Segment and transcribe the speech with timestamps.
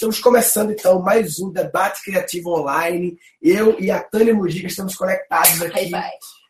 [0.00, 3.18] Estamos começando então mais um debate criativo online.
[3.42, 5.90] Eu e a Tânia Mujica estamos conectados aqui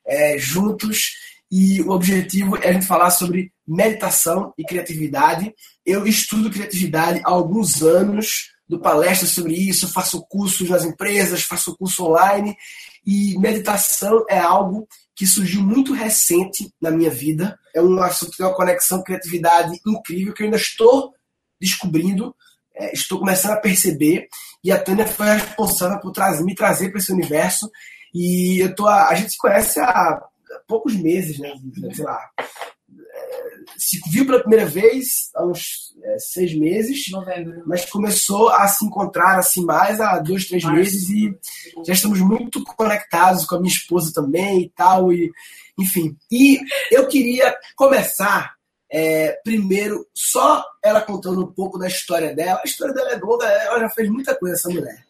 [0.06, 1.16] é, juntos
[1.50, 5.52] e o objetivo é a gente falar sobre meditação e criatividade.
[5.84, 11.76] Eu estudo criatividade há alguns anos, do palestras sobre isso, faço cursos nas empresas, faço
[11.76, 12.56] curso online
[13.04, 17.58] e meditação é algo que surgiu muito recente na minha vida.
[17.74, 21.12] É um assunto que tem uma conexão criatividade incrível que eu ainda estou
[21.60, 22.32] descobrindo,
[22.80, 24.28] é, estou começando a perceber
[24.64, 27.70] e a Tânia foi a responsável por trazer, me trazer para esse universo
[28.14, 30.22] e eu tô a, a gente se conhece há
[30.66, 31.52] poucos meses, né?
[31.94, 32.30] Sei lá,
[33.76, 37.62] se viu pela primeira vez há uns é, seis meses, Novembro.
[37.66, 40.78] mas começou a se encontrar assim mais há dois, três Março.
[40.78, 41.34] meses e
[41.86, 45.30] já estamos muito conectados com a minha esposa também e tal, e
[45.78, 46.16] enfim.
[46.30, 48.54] E eu queria começar
[48.90, 52.60] é, primeiro só ela contando um pouco da história dela.
[52.62, 55.06] A história dela é longa, ela já fez muita coisa, essa mulher.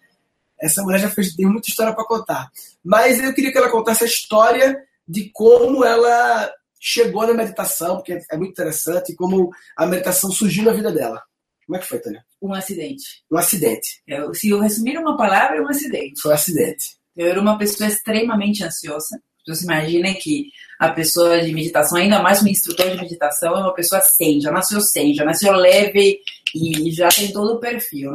[0.61, 2.51] Essa mulher já fez, tem muita história para contar.
[2.85, 4.77] Mas eu queria que ela contasse a história
[5.09, 10.73] de como ela chegou na meditação, porque é muito interessante, como a meditação surgiu na
[10.73, 11.23] vida dela.
[11.67, 12.25] Como é que foi, Tânia?
[12.43, 13.23] Um acidente.
[13.31, 14.03] Um acidente.
[14.07, 16.21] Eu, se eu resumir uma palavra, é um acidente.
[16.21, 16.97] Foi um acidente.
[17.17, 19.21] Eu era uma pessoa extremamente ansiosa.
[19.47, 23.75] Você imagina que a pessoa de meditação, ainda mais um instrutor de meditação, é uma
[23.75, 26.21] pessoa sem, já nasceu sem, já nasceu leve
[26.55, 28.11] e já tem todo o perfil.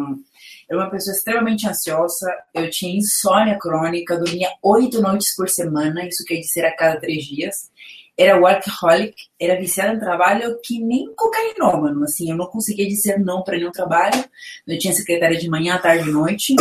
[0.68, 6.26] Era uma pessoa extremamente ansiosa, eu tinha insônia crônica, dormia oito noites por semana, isso
[6.26, 7.70] quer dizer a cada três dias
[8.18, 13.44] era workaholic, era viciada em trabalho que nem cocainômano, assim, eu não conseguia dizer não
[13.44, 14.24] para nenhum trabalho.
[14.68, 16.56] Eu tinha secretária de manhã, tarde e noite,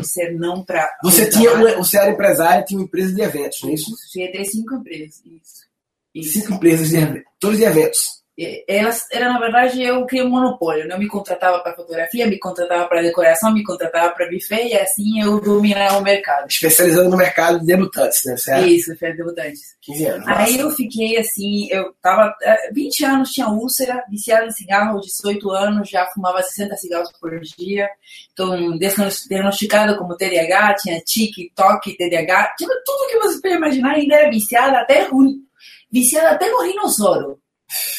[0.00, 0.88] dizer não para.
[1.02, 3.90] Você tinha, uma, você era empresária, tinha uma empresa de eventos, não é isso?
[4.10, 5.66] Tinha três, cinco empresas, isso.
[6.14, 6.32] isso.
[6.40, 8.21] Cinco empresas de eventos, todos de eventos
[8.68, 12.86] elas era na verdade eu criei um monopólio não me contratava para fotografia me contratava
[12.86, 16.46] para decoração me contratava para buffet e assim eu dominava o mercado.
[16.48, 18.36] Especializando no mercado de debutantes né?
[18.36, 18.66] Certo?
[18.66, 19.60] isso de debutantes.
[19.82, 22.34] 15 anos aí eu fiquei assim eu tava
[22.72, 27.88] 20 anos tinha úlcera viciada em cigarro 18 anos já fumava 60 cigarros por dia.
[28.32, 34.14] Então diagnosticado como TDAH tinha tique toque TDAH tinha tudo que você pode imaginar ainda
[34.14, 35.42] era viciada até ruim
[35.90, 37.41] viciada até no rinossoro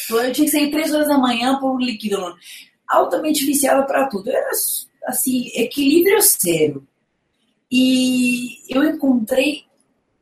[0.04, 2.18] então, eu tinha que sair três horas da manhã por um líquido.
[2.86, 4.30] Altamente viciada para tudo.
[4.30, 4.50] Era
[5.06, 6.86] assim, equilíbrio zero.
[7.70, 9.64] E eu encontrei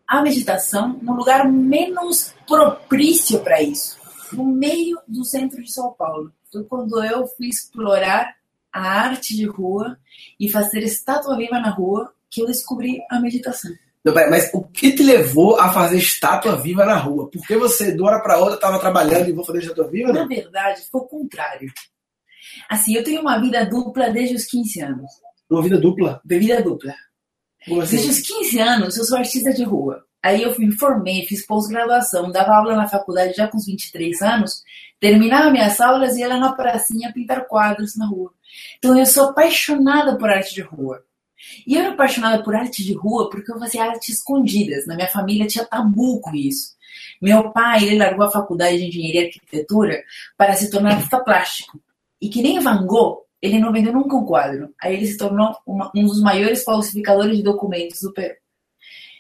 [0.07, 3.99] a meditação no lugar menos propício para isso,
[4.33, 6.33] no meio do centro de São Paulo.
[6.51, 8.37] Foi quando eu fui explorar
[8.73, 9.99] a arte de rua
[10.39, 13.71] e fazer estátua viva na rua que eu descobri a meditação.
[14.05, 17.31] Não, mas o que te levou a fazer estátua viva na rua?
[17.31, 20.13] Por que você, de uma hora para outra, estava trabalhando e vou fazer estátua viva?
[20.13, 21.73] Na verdade, foi o contrário.
[22.69, 25.11] Assim, eu tenho uma vida dupla desde os 15 anos.
[25.49, 26.21] Uma vida dupla?
[26.25, 26.95] De vida dupla.
[27.81, 27.97] Assim?
[27.97, 30.05] Desde os 15 anos, eu sou artista de rua.
[30.23, 34.63] Aí eu me formei, fiz pós-graduação, dava aula na faculdade já com uns 23 anos,
[35.01, 38.33] terminava minhas aulas e ia lá na pracinha pintar quadros na rua.
[38.79, 41.05] Então eu sou apaixonada por arte de rua.
[41.67, 44.87] E eu era apaixonada por arte de rua porque eu fazia artes escondidas.
[44.87, 46.73] Na minha família tinha tabu com isso.
[47.21, 50.03] Meu pai, ele largou a faculdade de engenharia e arquitetura
[50.37, 51.81] para se tornar artista plástico.
[52.21, 54.73] E que nem Van Gogh, ele não vendeu nunca um quadro.
[54.81, 58.35] Aí ele se tornou uma, um dos maiores falsificadores de documentos do Peru.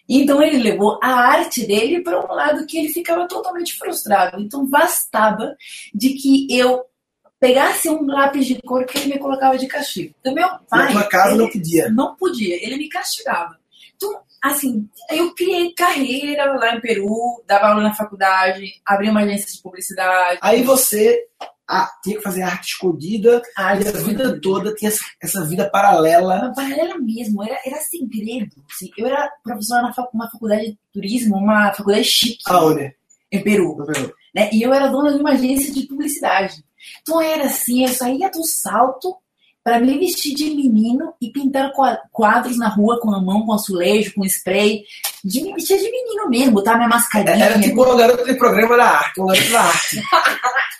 [0.08, 4.40] Então ele levou a arte dele para um lado que ele ficava totalmente frustrado.
[4.40, 5.56] Então bastava
[5.94, 6.82] de que eu
[7.42, 10.14] pegasse um lápis de cor que ele me colocava de castigo.
[10.20, 10.94] Então, meu pai.
[10.94, 11.90] Na casa não podia.
[11.90, 13.58] Não podia, ele me castigava.
[13.96, 19.52] Então, assim, eu criei carreira lá em Peru, dava aula na faculdade, abri uma agência
[19.52, 20.38] de publicidade.
[20.40, 21.20] Aí você
[21.68, 25.68] ah, tinha que fazer arte escondida ah, e a vida toda tinha essa, essa vida
[25.68, 26.36] paralela.
[26.36, 28.62] Uma paralela mesmo, era, era segredo.
[28.70, 28.88] Assim.
[28.96, 32.44] Eu era professora na uma faculdade de turismo, uma faculdade chique.
[32.46, 32.94] Aonde?
[33.32, 33.74] Em Peru.
[33.76, 34.14] No Peru.
[34.32, 34.48] Né?
[34.52, 36.62] E eu era dona de uma agência de publicidade.
[37.02, 39.16] Então era assim, eu saía do salto
[39.64, 41.72] para me vestir de menino e pintar
[42.10, 44.82] quadros na rua com a mão, com azulejo, com spray.
[45.24, 47.44] De me vestir de menino mesmo, botar minha mascarinha.
[47.44, 50.02] Era tipo uma garota de programa da arte, uma garota da arte.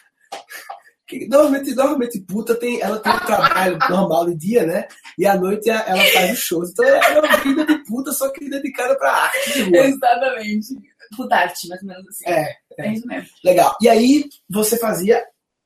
[1.28, 4.86] normalmente, normalmente puta tem, ela tem um trabalho normal de dia, né?
[5.18, 6.70] E à noite ela faz os shows.
[6.70, 9.74] Então é uma vida de puta, só que dedicada pra arte.
[9.74, 10.74] Exatamente.
[11.16, 12.24] Puta arte, mais ou menos assim.
[12.26, 12.40] É,
[12.78, 12.86] é.
[12.86, 13.28] é isso mesmo.
[13.44, 13.76] Legal.
[13.80, 15.22] E aí você fazia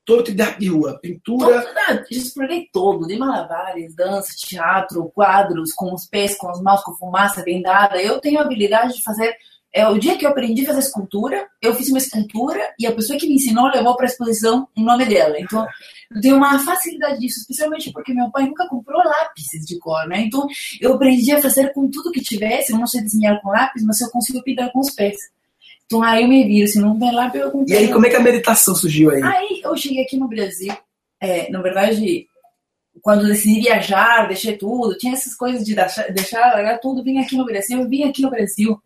[0.07, 1.61] todo tipo de arte de rua, pintura.
[1.61, 6.95] Todo, explorei todo, de malabares, dança, teatro, quadros, com os pés, com as mãos, com
[6.95, 8.01] fumaça vendada.
[8.01, 9.37] Eu tenho a habilidade de fazer
[9.77, 12.95] É o dia que eu aprendi a fazer escultura, eu fiz uma escultura e a
[12.95, 15.39] pessoa que me ensinou levou para a exposição o nome dela.
[15.39, 15.67] Então,
[16.15, 20.23] eu tenho uma facilidade disso, especialmente porque meu pai nunca comprou lápis de cor, né?
[20.23, 20.47] Então,
[20.81, 22.73] eu aprendi a fazer com tudo que tivesse.
[22.73, 25.17] Eu não sei desenhar com lápis, mas eu consigo pintar com os pés.
[25.87, 26.67] Então, aí eu me viro.
[26.69, 27.77] Se não lápis, eu comprei.
[27.77, 29.23] E aí, como é que a meditação surgiu aí?
[29.23, 30.75] Aí, eu cheguei aqui no Brasil.
[31.21, 32.27] É, na verdade,
[33.01, 37.37] quando decidi viajar, deixei tudo, tinha essas coisas de deixar, deixar largar tudo, vim aqui
[37.37, 38.79] no Brasil, eu vim aqui no Brasil,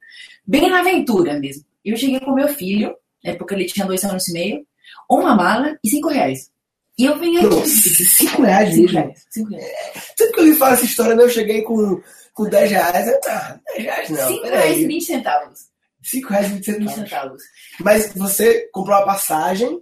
[0.46, 1.64] bem na aventura mesmo.
[1.84, 2.94] Eu cheguei com meu filho,
[3.24, 4.66] na época ele tinha dois anos e meio,
[5.08, 6.50] uma mala e cinco reais.
[6.98, 7.46] E eu vim aqui.
[7.46, 8.98] Nossa, cinco reais Cinco mesmo?
[8.98, 9.26] reais.
[9.30, 9.72] Cinco reais.
[10.18, 12.00] Sempre que eu me falo essa história, né, eu cheguei com,
[12.34, 13.08] com 10 reais.
[13.08, 14.28] Eu, ah, 10 reais não.
[14.28, 15.69] Cinco reais e vinte centavos.
[16.02, 16.94] 5 reais e 20 Vinte centavos.
[16.94, 17.42] centavos.
[17.80, 19.80] Mas você comprou a passagem,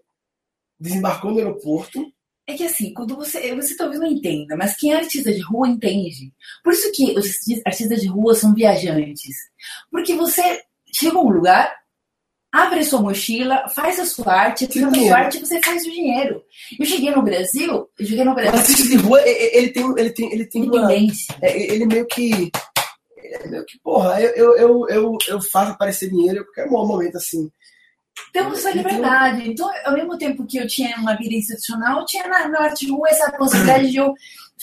[0.81, 2.05] desembarcou no aeroporto.
[2.47, 3.55] É que assim, quando você.
[3.55, 6.33] Você talvez não entenda, mas quem é artista de rua entende.
[6.65, 9.37] Por isso que os arti- artistas de rua são viajantes.
[9.91, 11.71] Porque você chega a um lugar,
[12.51, 15.91] abre a sua mochila, faz a sua arte, Tira a sua arte você faz o
[15.91, 16.43] dinheiro.
[16.81, 18.59] Eu cheguei no Brasil, eu cheguei no O Brasil.
[18.59, 20.91] artista de rua, ele tem, ele tem, ele tem uma,
[21.43, 22.51] é, ele meio que,
[23.35, 27.51] é meio que, porra, eu, eu, eu, eu, faço aparecer dinheiro em qualquer momento, assim.
[28.33, 29.51] Temos essa Ele tem um- liberdade.
[29.51, 32.91] Então, ao mesmo tempo que eu tinha uma vida institucional, eu tinha na, na arte
[32.91, 34.13] rua essa possibilidade de eu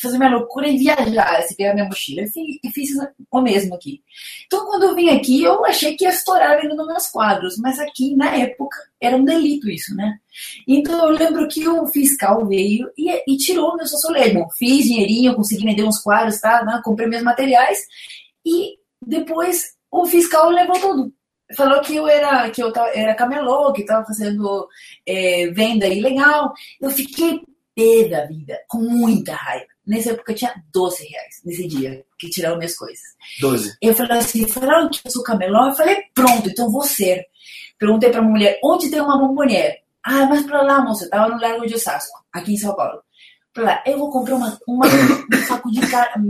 [0.02, 2.22] fazer minha loucura e viajar, se pegar minha mochila.
[2.22, 2.90] Eu fiz, eu fiz
[3.32, 4.02] o mesmo aqui.
[4.46, 8.16] Então, quando eu vim aqui, eu achei que ia estourar vendendo meus quadros, mas aqui,
[8.16, 10.18] na época, era um delito isso, né?
[10.68, 14.50] Então, eu lembro que o fiscal veio e, e tirou o meu socialismo.
[14.58, 16.64] Fiz dinheirinho, consegui vender uns quadros, tá?
[16.64, 16.82] né?
[16.84, 17.80] comprei meus materiais
[18.46, 21.14] e depois o fiscal levou tudo
[21.54, 24.68] falou que eu era que eu era camelô, que estava fazendo
[25.06, 26.54] é, venda ilegal.
[26.82, 27.42] Eu fiquei
[27.76, 29.66] pé da vida, com muita raiva.
[29.86, 33.04] Nessa época eu tinha 12 reais, nesse dia, que tiraram minhas coisas.
[33.40, 33.78] 12.
[33.82, 37.26] Eu falei assim, falaram que eu sou camelô, eu falei, pronto, então vou ser.
[37.78, 39.84] Perguntei pra mulher, onde tem uma bombonier?
[40.02, 43.02] Ah, mas pra lá, moça, tava no Largo de Osasco, aqui em São Paulo.
[43.54, 45.82] Pra lá, eu vou comprar uma, uma, um saco de,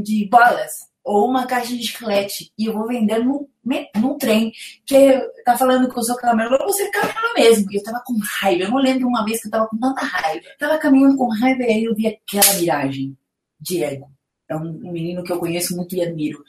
[0.03, 0.71] de balas
[1.05, 4.51] ou uma caixa de chiclete e eu vou vender no, me- no trem,
[4.85, 4.97] que
[5.45, 7.71] tá falando que eu sou camelô, eu vou ser camelô mesmo.
[7.71, 10.01] E eu tava com raiva, eu não lembro uma vez que eu tava com tanta
[10.03, 10.43] raiva.
[10.47, 13.15] Eu tava caminhando com raiva e aí eu vi aquela miragem.
[13.59, 14.09] Diego,
[14.49, 16.43] é um, um menino que eu conheço muito e admiro,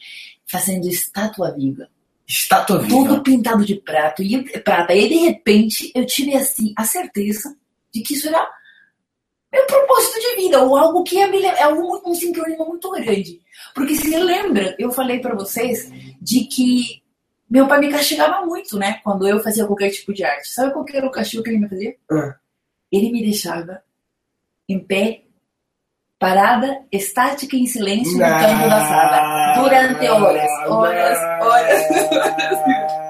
[0.47, 1.89] fazendo estátua viva
[2.27, 2.89] Estátua viva.
[2.97, 4.95] tudo pintado de prato e prata.
[4.95, 7.55] E de repente eu tive assim a certeza
[7.93, 8.49] de que isso era
[9.53, 13.41] meu propósito de vida, ou algo que é, é algo, um sincronismo muito grande.
[13.77, 17.03] Porque se lembra, eu falei pra vocês de que
[17.49, 19.01] meu pai me castigava muito, né?
[19.05, 20.49] Quando eu fazia qualquer tipo de arte.
[20.49, 21.95] Sabe qual era o castigo que ele me fazia?
[22.11, 22.37] Ah.
[22.91, 23.83] Ele me deixava
[24.67, 25.25] em pé,
[26.19, 29.63] parada, estática em silêncio no canto da sala.
[29.63, 31.83] Durante horas, horas, horas.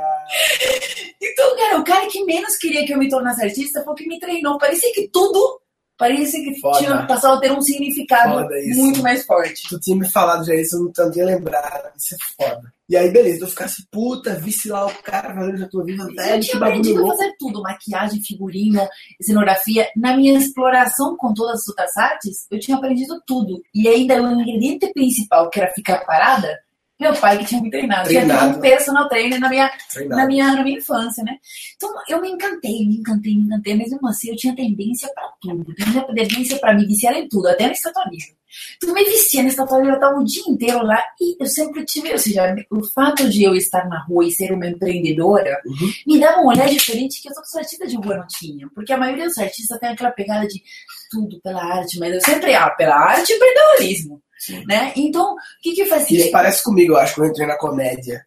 [1.22, 4.08] Então, cara, o cara que menos queria que eu me tornasse artista foi o que
[4.08, 4.58] me treinou.
[4.58, 5.60] Parecia que tudo,
[5.96, 6.78] parecia que Foda.
[6.78, 9.68] tinha passado a ter um significado muito mais forte.
[9.68, 11.90] Tu tinha me falado já isso, eu não tanto tinha lembrado.
[11.96, 12.76] Isso é foda.
[12.88, 16.14] E aí, beleza, eu ficasse puta, visse lá o cara fazendo já tua vida, Eu
[16.14, 18.88] velho, que tinha bagulho aprendido a fazer tudo, maquiagem, figurino,
[19.20, 19.88] cenografia.
[19.96, 23.60] Na minha exploração com todas as outras artes, eu tinha aprendido tudo.
[23.74, 26.56] E ainda o ingrediente principal, que era ficar parada,
[26.98, 28.08] meu pai que tinha me treinado.
[28.08, 28.46] Tinha Treinado.
[28.48, 30.20] tido um personal trainer na minha Treinado.
[30.20, 31.36] na minha, na minha infância, né?
[31.76, 33.74] Então eu me encantei, me encantei, me encantei.
[33.74, 35.64] Mesmo assim, eu tinha tendência pra tudo.
[35.78, 38.18] Eu tinha tendência pra me viciar em tudo, até na estatuaria.
[38.76, 41.84] Então eu me vestia na estatuaria, eu tava o dia inteiro lá e eu sempre
[41.84, 45.92] tive, ou seja, o fato de eu estar na rua e ser uma empreendedora Uhum.
[46.06, 48.70] me dava um olhar diferente que os outros artistas de rua não tinham.
[48.70, 50.62] Porque a maioria dos artistas tem aquela pegada de
[51.10, 54.22] tudo pela arte, mas eu sempre, ah, pela arte e empreendedorismo.
[54.66, 54.92] Né?
[54.96, 56.20] Então, o que que fazia?
[56.20, 58.24] Isso parece comigo, eu acho, quando eu entrei na comédia.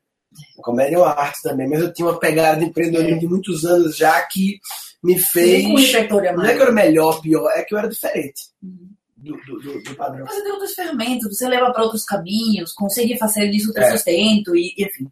[0.58, 3.66] A comédia é uma arte também, mas eu tinha uma pegada de empreendedorismo de muitos
[3.66, 4.60] anos já que
[5.04, 5.66] me fez.
[5.96, 8.90] a Não é que eu era melhor, pior, é que eu era diferente Uhum.
[9.18, 10.26] do, do, do- padrão.
[10.26, 13.92] Você tem outras ferramentas, você leva para outros caminhos, consegue fazer disso teu É.
[13.92, 15.08] sustento, e enfim.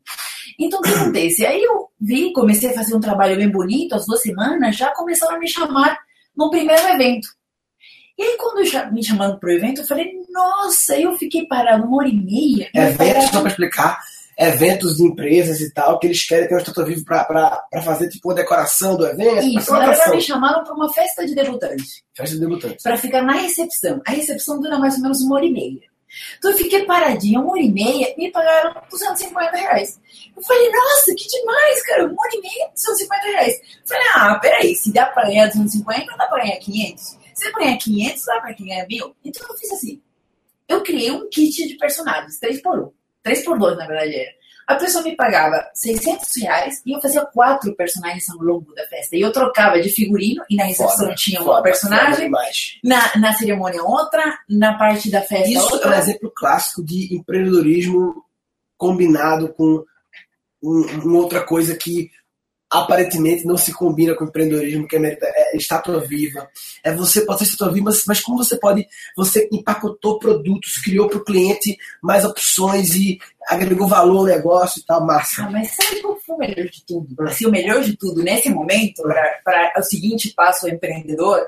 [0.59, 1.45] Então, o que acontece?
[1.45, 5.35] Aí eu vi, comecei a fazer um trabalho bem bonito, as duas semanas, já começaram
[5.35, 5.97] a me chamar
[6.35, 7.27] no primeiro evento.
[8.17, 12.07] E aí, quando me chamaram pro evento, eu falei, nossa, eu fiquei parado uma hora
[12.07, 12.69] e meia.
[12.73, 13.99] Eventos, só pra explicar,
[14.37, 18.09] eventos de empresas e tal, que eles querem ter uma estátua viva pra, pra fazer
[18.09, 19.47] tipo uma decoração do evento.
[19.47, 22.05] Isso, na verdade, me chamaram para uma festa de debutante.
[22.15, 22.83] Festa de debutantes.
[22.83, 23.99] para ficar na recepção.
[24.05, 25.81] A recepção dura mais ou menos uma hora e meia.
[26.37, 29.99] Então eu fiquei paradinha uma hora e meia e me pagaram 250 reais.
[30.35, 33.53] Eu falei, nossa, que demais, cara, uma hora e meia, 250 reais.
[33.55, 37.03] Eu falei, ah, peraí, se dá pra ganhar 250, dá pra ganhar 500.
[37.33, 39.15] Se dá pra ganhar 500, dá pra ganhar mil.
[39.23, 40.01] Então eu fiz assim,
[40.67, 42.91] eu criei um kit de personagens, 3 por 1.
[43.23, 44.37] 3 por 2, na verdade, era.
[44.67, 49.15] A pessoa me pagava 600 reais e eu fazia quatro personagens ao longo da festa.
[49.15, 52.29] E eu trocava de figurino e na recepção foda, tinha uma personagem,
[52.83, 55.95] na, na cerimônia outra, na parte da festa Isso outra.
[55.95, 58.25] é um exemplo clássico de empreendedorismo
[58.75, 59.85] combinado com
[60.61, 62.11] um, uma outra coisa que
[62.69, 66.49] aparentemente não se combina com empreendedorismo, que é, é estátua viva.
[66.83, 71.07] É você pode ser estátua viva, mas, mas como você pode, você empacotou produtos, criou
[71.07, 75.43] para o cliente mais opções e agregou valor ao negócio e tal, massa.
[75.43, 77.15] Ah, mas sabe qual foi o melhor de tudo?
[77.21, 79.01] Assim, o melhor de tudo nesse momento,
[79.43, 81.39] para o seguinte passo empreendedor,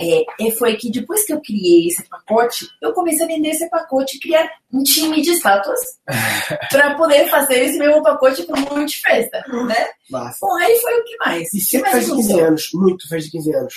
[0.00, 4.16] é, foi que depois que eu criei esse pacote, eu comecei a vender esse pacote
[4.16, 5.80] e criar um time de estátuas
[6.70, 9.88] para poder fazer esse mesmo pacote para um monte de festa, né?
[10.10, 10.38] Massa.
[10.40, 11.52] Bom, aí foi o que mais?
[11.52, 13.74] E sempre fez de 15 anos, muito fez de 15 anos.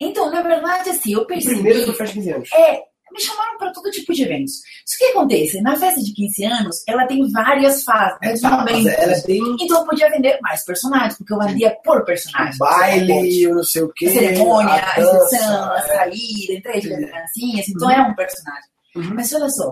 [0.00, 1.54] Então, na verdade, assim, eu percebi...
[1.54, 2.52] O primeiro foi festa de 15 anos.
[2.52, 4.54] É, me chamaram para todo tipo de eventos.
[4.84, 5.60] Isso que acontece?
[5.60, 8.86] Na festa de 15 anos, ela tem várias fases, é, momentos.
[8.86, 9.38] Ela tem...
[9.60, 12.58] Então eu podia vender mais personagens, porque eu vendia por personagem.
[12.58, 14.06] Baile, não sei o quê.
[14.06, 17.68] A cerimônia, a, a recepção, a saída, entrega de criancinhas.
[17.68, 17.94] Então uhum.
[17.94, 18.70] é um personagem.
[18.96, 19.14] Uhum.
[19.14, 19.70] Mas olha só,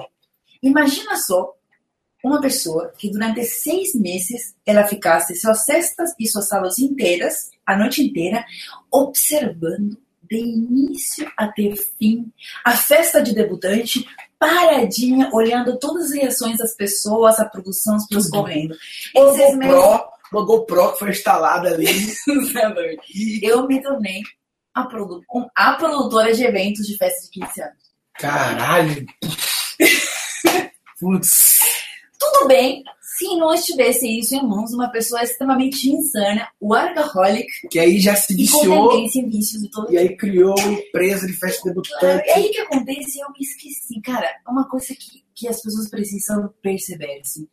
[0.62, 1.54] imagina só
[2.22, 7.76] uma pessoa que durante seis meses ela ficasse suas cestas e suas salas inteiras, a
[7.76, 8.44] noite inteira,
[8.90, 9.98] observando
[10.42, 12.32] de início até fim,
[12.64, 14.06] a festa de debutante,
[14.38, 18.74] paradinha, olhando todas as reações das pessoas, a produção, as pessoas correndo.
[19.14, 20.04] Uma GoPro, meses...
[20.32, 21.86] uma GoPro que foi instalada ali.
[23.42, 24.20] Eu me tornei
[24.74, 25.22] a, produ...
[25.54, 27.84] a produtora de eventos de festa de 15 anos.
[28.18, 29.06] Caralho!
[31.00, 31.58] Putz.
[32.18, 32.82] Tudo bem,
[33.16, 38.34] se não estivesse isso em mãos uma pessoa extremamente insana, workaholic, que aí já se
[38.34, 42.26] viciou e e todo E aí criou empresa de festa debutante.
[42.26, 45.88] E aí que acontece, eu me esqueci, cara, é uma coisa que, que as pessoas
[45.88, 47.46] precisam perceber, assim.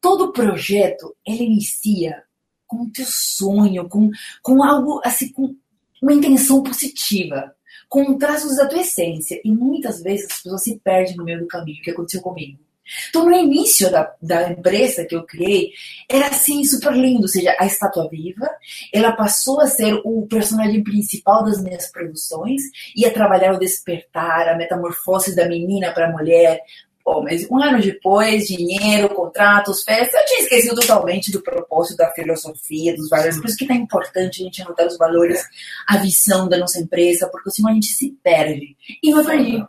[0.00, 2.22] Todo projeto, ele inicia
[2.64, 4.10] com o teu sonho, com,
[4.40, 5.52] com algo, assim, com
[6.00, 7.52] uma intenção positiva,
[7.88, 9.40] com traços da tua essência.
[9.44, 12.67] E muitas vezes as pessoas se perdem no meio do caminho, que aconteceu comigo.
[13.08, 15.72] Então, no início da, da empresa que eu criei,
[16.08, 17.22] era assim, super lindo.
[17.22, 18.48] Ou seja, a estátua viva,
[18.92, 22.62] ela passou a ser o personagem principal das minhas produções,
[22.96, 26.60] ia trabalhar o despertar, a metamorfose da menina para a mulher.
[27.04, 32.12] Pô, mas um ano depois, dinheiro, contratos, festas, eu tinha esquecido totalmente do propósito, da
[32.12, 33.38] filosofia, dos valores.
[33.38, 35.42] Por isso que é importante a gente anotar os valores,
[35.88, 38.76] a visão da nossa empresa, porque senão a gente se perde.
[39.02, 39.64] E eu perdi.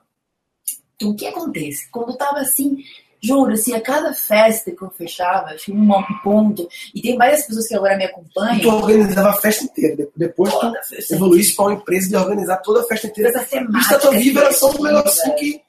[0.96, 1.90] Então, o que acontece?
[1.90, 2.76] Quando eu estava assim,
[3.22, 6.68] Juro, assim, a cada festa que eu fechava, tinha um ponto.
[6.94, 8.62] E tem várias pessoas que agora me acompanham.
[8.62, 10.08] Tu organizava a festa inteira.
[10.16, 10.74] Depois tu
[11.14, 13.30] evoluísse para uma empresa de organizar toda a festa inteira.
[13.30, 13.96] Essa temática.
[13.96, 15.62] Estátua Viva era só um negocinho que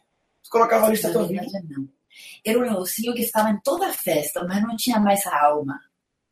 [0.44, 1.42] tu colocava ali Estátua Viva.
[1.68, 1.88] Não.
[2.44, 5.78] Era um negocinho que estava em toda a festa, mas não tinha mais a alma.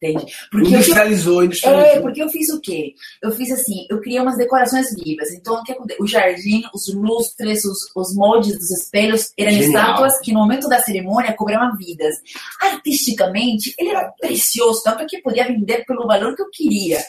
[0.01, 0.33] Entende?
[0.51, 1.91] Porque industrializou, eu, industrializou.
[1.91, 2.95] É, porque eu fiz o quê?
[3.21, 5.33] Eu fiz assim, eu criei umas decorações vivas.
[5.33, 6.05] Então, o que aconteceu?
[6.05, 9.69] O jardim, os lustres, os, os moldes dos espelhos eram Genial.
[9.69, 12.15] estátuas que no momento da cerimônia cobravam vidas.
[12.61, 17.03] Artisticamente, ele era precioso, tanto que podia vender pelo valor que eu queria.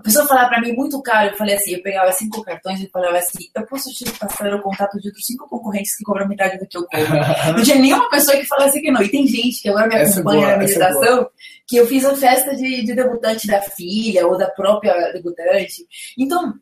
[0.00, 2.88] A pessoa falava para mim muito caro, eu falei assim, eu pegava cinco cartões e
[2.88, 6.58] falava assim, eu posso te passar o contato de outros cinco concorrentes que cobram metade
[6.58, 7.06] do que eu cobro.
[7.54, 9.02] não tinha nenhuma pessoa que falasse que não.
[9.02, 11.26] E tem gente que agora me é acompanha boa, na é meditação, é
[11.66, 15.86] que eu fiz a festa de, de, debutante da filha ou da própria debutante.
[16.18, 16.54] Então,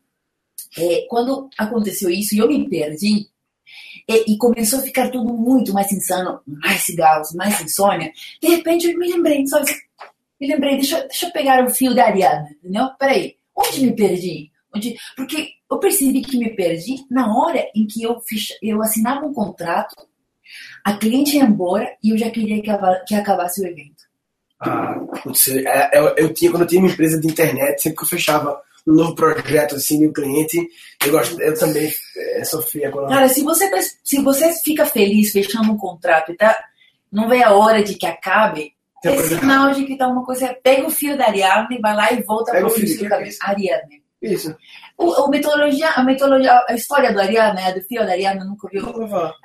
[0.77, 3.29] é, quando aconteceu isso e eu me perdi,
[4.05, 8.91] e, e, começou a ficar tudo muito mais insano, mais cigarros, mais insônia, de repente
[8.91, 9.71] eu me lembrei, sabe?
[10.39, 12.89] Me lembrei, deixa, deixa eu pegar o fio da Ariana, entendeu?
[12.97, 14.51] Peraí, onde me perdi?
[14.73, 14.95] Onde...
[15.15, 19.33] Porque eu percebi que me perdi na hora em que eu, fiz, eu assinava um
[19.33, 19.95] contrato,
[20.83, 22.71] a cliente ia embora e eu já queria que,
[23.05, 24.09] que acabasse o evento.
[24.59, 28.03] Ah, putz, é, eu, eu, tinha, quando eu tinha uma empresa de internet, sempre que
[28.03, 30.57] eu fechava um novo projeto assim, um cliente,
[31.05, 35.31] eu, gosto, eu também é, sofria com Cara, se você, tá, se você fica feliz
[35.31, 36.57] fechando um contrato e tá,
[37.11, 40.55] não vê a hora de que acabe, é sinal de que tá uma coisa.
[40.63, 44.03] Pega o fio da Ariadne, vai lá e volta para o fio da Ariadne.
[44.21, 44.53] Isso.
[44.97, 48.67] O, o mitologia, a mitologia, a história do Ariadne, né, do fio da Ariadne, nunca
[48.69, 48.83] viu?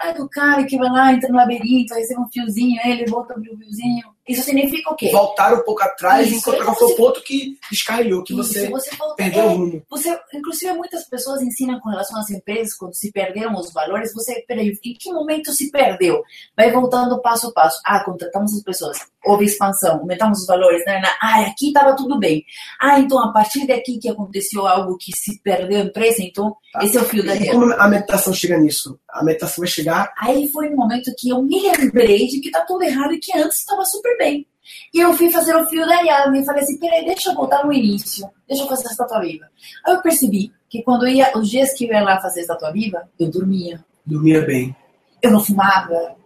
[0.00, 3.42] É do cara que vai lá, entra no labirinto, recebe um fiozinho, ele volta pro
[3.42, 4.13] fiozinho.
[4.26, 5.11] Isso significa o quê?
[5.11, 8.90] Voltar um pouco atrás e encontrar qual foi o ponto que descarrilhou, que você, você
[9.16, 9.83] perdeu é, o rumo.
[9.90, 14.43] Você, inclusive, muitas pessoas ensinam com relação às empresas, quando se perderam os valores, você,
[14.49, 16.23] peraí, em que momento se perdeu?
[16.57, 17.78] Vai voltando passo a passo.
[17.85, 21.02] Ah, contratamos as pessoas, houve expansão, aumentamos os valores, né?
[21.21, 22.45] Ah, aqui estava tudo bem.
[22.81, 26.85] Ah, então a partir daqui que aconteceu algo que se perdeu a empresa, então tá.
[26.85, 28.99] esse é o fio da E como a meditação chega nisso?
[29.09, 30.12] A meditação vai chegar.
[30.19, 33.37] Aí foi no momento que eu me lembrei de que tá tudo errado e que
[33.37, 34.47] antes estava super bem.
[34.92, 37.64] E eu fui fazer o fio da Yama e falei assim: peraí, deixa eu voltar
[37.64, 39.47] no início, deixa eu fazer a estátua viva.
[39.87, 42.73] Aí eu percebi que quando ia, os dias que eu ia lá fazer a estátua
[42.73, 43.85] viva, eu dormia.
[44.06, 44.75] Dormia bem.
[45.23, 46.16] Eu não fumava.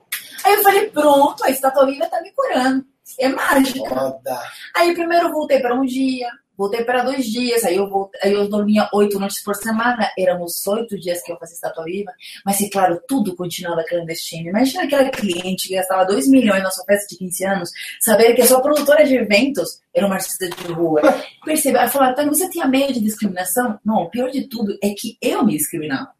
[0.45, 2.85] Aí eu falei: pronto, a estátua viva tá me curando.
[3.19, 3.89] É mágica.
[3.89, 4.41] Foda.
[4.77, 8.49] Aí primeiro voltei para um dia, voltei para dois dias, aí eu, voltei, aí eu
[8.49, 12.13] dormia oito noites por semana, éramos oito dias que eu fazia estátua viva,
[12.45, 14.49] mas claro, tudo continuava clandestino.
[14.49, 18.43] Imagina aquela cliente que gastava dois milhões na sua festa de 15 anos, saber que
[18.43, 21.01] a sua produtora de eventos era uma artista de rua.
[21.45, 21.79] Percebe?
[21.79, 23.79] Ela falou, Tânia, você tinha medo de discriminação?
[23.85, 26.11] Não, o pior de tudo é que eu me discriminava.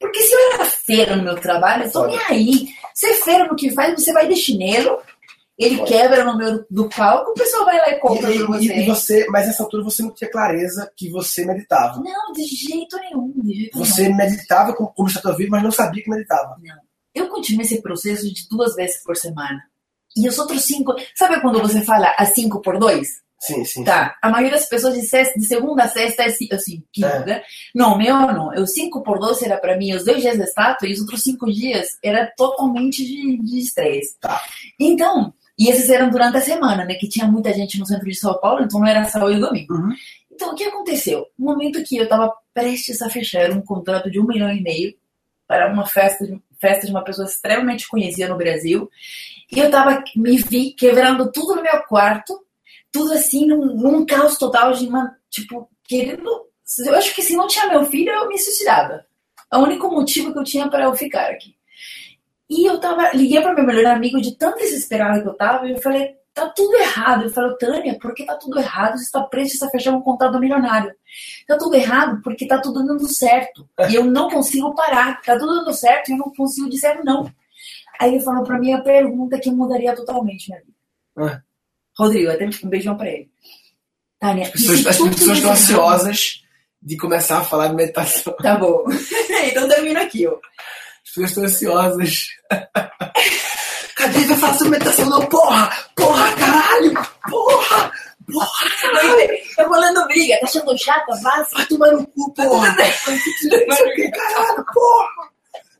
[0.00, 2.68] Porque se eu era feira no meu trabalho, eu tô nem aí.
[2.92, 5.00] Você é feira no que faz, você vai de chinelo,
[5.58, 5.92] ele Pode.
[5.92, 8.74] quebra no meio do palco, o pessoal vai lá e compra e, você.
[8.74, 9.26] E você.
[9.28, 12.00] Mas nessa altura você não tinha clareza que você meditava.
[12.00, 13.32] Não, de jeito nenhum.
[13.36, 14.16] De jeito você nenhum.
[14.16, 16.56] meditava como, como estátua viva, mas não sabia que meditava.
[16.60, 16.76] Não.
[17.14, 19.62] Eu continuei esse processo de duas vezes por semana.
[20.16, 20.92] E os outros cinco.
[21.14, 23.22] Sabe quando você fala a cinco por dois?
[23.38, 23.84] Sim, sim.
[23.84, 24.16] Tá.
[24.22, 27.26] A maioria das pessoas de, sexta, de segunda a sexta é assim, quinta, é.
[27.26, 27.42] né?
[27.74, 28.54] Não, meu não.
[28.54, 31.22] Eu cinco por dois era para mim os dois dias da estátua e os outros
[31.22, 34.18] cinco dias era totalmente de estresse.
[34.18, 34.40] Tá.
[34.80, 36.94] Então, e esses eram durante a semana, né?
[36.94, 39.74] Que tinha muita gente no centro de São Paulo, então não era sábado e domingo.
[39.74, 39.94] Uhum.
[40.30, 41.26] Então, o que aconteceu?
[41.38, 44.94] No momento que eu estava prestes a fechar um contrato de um milhão e meio
[45.46, 48.90] para uma festa de, festa de uma pessoa extremamente conhecida no Brasil,
[49.52, 52.44] e eu tava, me vi quebrando tudo no meu quarto,
[52.90, 56.48] tudo assim, num, num caos total de uma, tipo, querendo.
[56.84, 59.04] Eu acho que se não tinha meu filho, eu me suicidava.
[59.52, 61.54] É o único motivo que eu tinha para eu ficar aqui.
[62.48, 65.72] E eu tava, liguei para meu melhor amigo de tão desesperada que eu tava, e
[65.72, 67.22] eu falei, tá tudo errado.
[67.22, 68.98] Ele falou, Tânia, por que tá tudo errado?
[68.98, 70.92] Você está prestes a fechar um contrato milionário.
[71.46, 73.66] Tá tudo errado porque tá tudo dando certo.
[73.88, 75.22] E eu não consigo parar.
[75.22, 77.32] Tá tudo dando certo e eu não consigo dizer não.
[78.00, 80.74] Aí ele falou para mim a pergunta que mudaria totalmente minha vida.
[81.16, 81.40] Ah.
[81.96, 83.30] Rodrigo, até um beijão para ele.
[84.18, 86.44] Tânia, as pessoas, as pessoas estão ansiosas
[86.82, 88.36] de começar a falar de meditação.
[88.36, 88.84] Tá bom.
[89.46, 90.36] então termino aqui, ó.
[91.14, 92.26] As pessoas estão ansiosas.
[93.94, 95.08] Cadê falar sobre meditação?
[95.08, 95.70] Não, porra!
[95.94, 96.92] Porra, caralho!
[97.30, 97.92] Porra!
[98.32, 99.28] Porra, caralho!
[99.54, 101.14] Tá falando briga, tá achando chata?
[101.22, 102.74] Vai, vai tomar no cu, porra!
[102.74, 102.90] Vai
[104.10, 105.30] caralho, porra!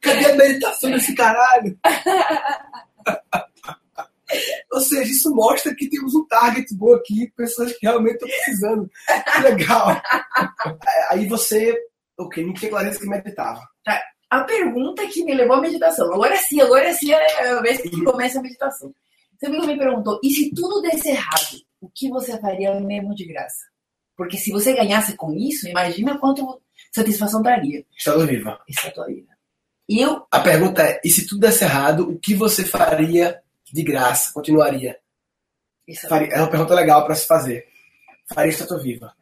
[0.01, 1.77] Cadê a meditação desse caralho?
[4.73, 8.89] Ou seja, isso mostra que temos um target bom aqui, pessoas que realmente estão precisando.
[9.33, 10.01] Que legal.
[11.11, 11.77] Aí você,
[12.17, 12.49] o okay, que?
[12.49, 13.61] Me tinha clareza que meditava.
[13.85, 14.01] Tá
[14.41, 16.13] a pergunta que me levou à meditação.
[16.13, 18.95] Agora sim, agora sim é a vez que começa a meditação.
[19.39, 23.67] Você me perguntou, e se tudo desse errado, o que você faria mesmo de graça?
[24.17, 27.85] Porque se você ganhasse com isso, imagina quanto satisfação daria.
[27.97, 28.61] Estado viva.
[28.69, 29.35] Estado viva.
[29.89, 30.25] E eu...
[30.31, 33.43] A pergunta é, e se tudo desse errado, o que você faria
[33.73, 34.33] de graça?
[34.33, 34.99] Continuaria?
[36.09, 37.67] Faria, é uma pergunta legal para se fazer.
[38.33, 39.15] Faria estátua viva.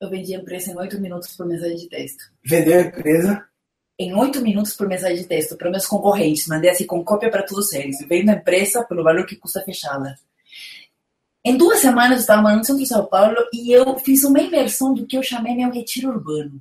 [0.00, 2.24] Eu vendi a empresa em oito minutos por mensagem de texto.
[2.44, 3.48] Vendeu a empresa?
[3.98, 6.46] Em oito minutos por mensagem de texto para meus concorrentes.
[6.46, 7.96] Mandei assim com cópia para todos eles.
[8.06, 10.14] Veio na empresa pelo valor que custa fechá-la.
[11.44, 14.40] Em duas semanas eu estava morando no centro de São Paulo e eu fiz uma
[14.40, 16.60] imersão do que eu chamei meu retiro urbano.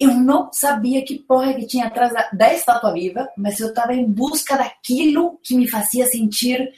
[0.00, 4.04] Eu não sabia que porra que tinha atrás da estátua viva, mas eu estava em
[4.04, 6.72] busca daquilo que me fazia sentir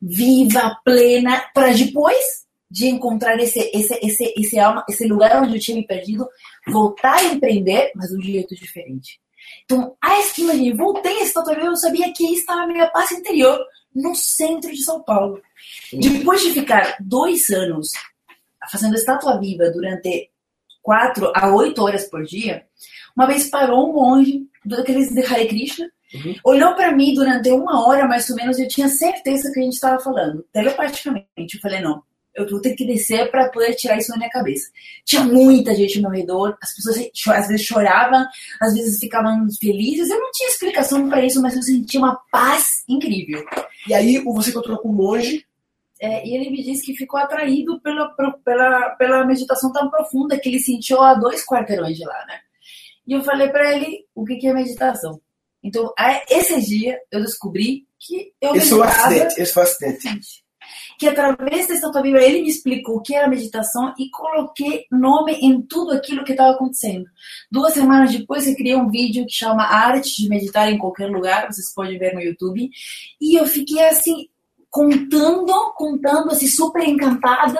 [0.00, 5.60] viva, plena, para depois de encontrar esse, esse, esse, esse, alma, esse lugar onde eu
[5.60, 6.28] tinha me perdido,
[6.66, 9.20] voltar a empreender, mas de um jeito diferente.
[9.64, 13.58] Então, a esquina de voltei a estátua eu sabia que estava a minha paz interior,
[13.94, 15.40] no centro de São Paulo.
[15.92, 17.92] Depois de ficar dois anos
[18.70, 20.30] fazendo estátua viva durante
[20.82, 22.66] quatro a oito horas por dia,
[23.16, 26.34] uma vez parou um monge daqueles de Hare Krishna, uhum.
[26.44, 29.62] olhou para mim durante uma hora mais ou menos e eu tinha certeza que a
[29.62, 31.54] gente estava falando, telepaticamente.
[31.54, 32.02] Eu falei, não,
[32.36, 34.70] eu vou ter que descer para poder tirar isso da minha cabeça.
[35.04, 38.26] Tinha muita gente ao meu redor, as pessoas às vezes choravam,
[38.60, 40.10] às vezes ficavam felizes.
[40.10, 43.42] Eu não tinha explicação para isso, mas eu sentia uma paz incrível.
[43.88, 45.46] E aí você encontrou com um monge.
[45.98, 50.50] É, e ele me disse que ficou atraído pela, pela, pela meditação tão profunda que
[50.50, 52.38] ele sentiu a dois quarteirões de lá, né?
[53.06, 55.18] E eu falei para ele o que, que é meditação.
[55.64, 55.94] Então,
[56.28, 58.92] esse dia eu descobri que eu esse meditava...
[58.92, 60.45] Foi um acidente, esse foi um acidente
[60.98, 65.32] que através dessa tua Bíblia ele me explicou o que era meditação e coloquei nome
[65.32, 67.04] em tudo aquilo que estava acontecendo.
[67.50, 71.46] Duas semanas depois eu criei um vídeo que chama Arte de Meditar em Qualquer Lugar,
[71.46, 72.70] vocês podem ver no YouTube,
[73.20, 74.28] e eu fiquei assim
[74.70, 77.58] contando, contando assim super encantada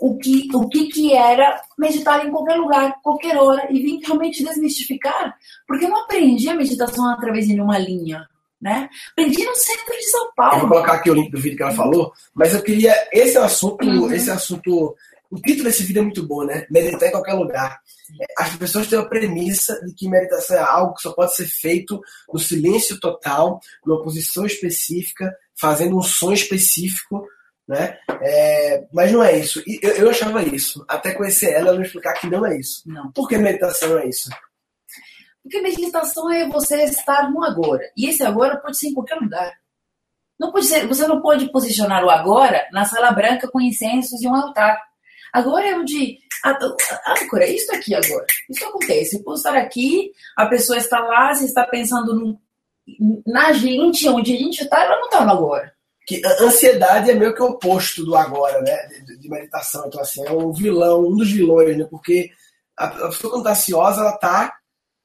[0.00, 4.42] o que, o que, que era meditar em qualquer lugar, qualquer hora, e vim realmente
[4.42, 8.26] desmistificar, porque eu não aprendi a meditação através de uma linha.
[8.60, 8.88] Né?
[9.12, 10.56] Aprendi no centro de São Paulo.
[10.56, 12.94] Eu vou colocar aqui o link do vídeo que ela falou, mas eu queria.
[13.10, 14.12] Esse assunto, uhum.
[14.12, 14.94] esse assunto.
[15.30, 16.66] O título desse vídeo é muito bom, né?
[16.70, 17.80] Meditar em qualquer lugar.
[18.36, 22.00] As pessoas têm a premissa de que meditação é algo que só pode ser feito
[22.32, 27.24] no silêncio total, numa posição específica, fazendo um som específico,
[27.68, 27.96] né?
[28.20, 29.62] É, mas não é isso.
[29.80, 30.84] Eu, eu, achava isso.
[30.88, 32.82] Até conhecer ela, ela me explicar que não é isso.
[32.84, 33.12] Não.
[33.12, 34.28] Por que meditação é isso?
[35.42, 37.82] Porque meditação é você estar no agora.
[37.96, 39.52] E esse agora pode ser em qualquer lugar.
[40.38, 44.26] Não pode ser, você não pode posicionar o agora na sala branca com incensos e
[44.26, 44.80] um altar.
[45.32, 46.18] Agora é onde.
[46.42, 48.26] Agora, isso aqui agora.
[48.48, 49.16] Isso acontece.
[49.16, 52.40] Eu posso estar aqui, a pessoa está lá, você está pensando no,
[53.26, 55.74] na gente, onde a gente está, ela não está no agora
[56.10, 58.86] que ansiedade é meio que o oposto do agora, né?
[59.04, 59.84] De, de meditação.
[59.86, 61.86] Então, assim, é um vilão, um dos vilões, né?
[61.88, 62.32] Porque
[62.76, 64.59] a, a pessoa quando está ansiosa, ela está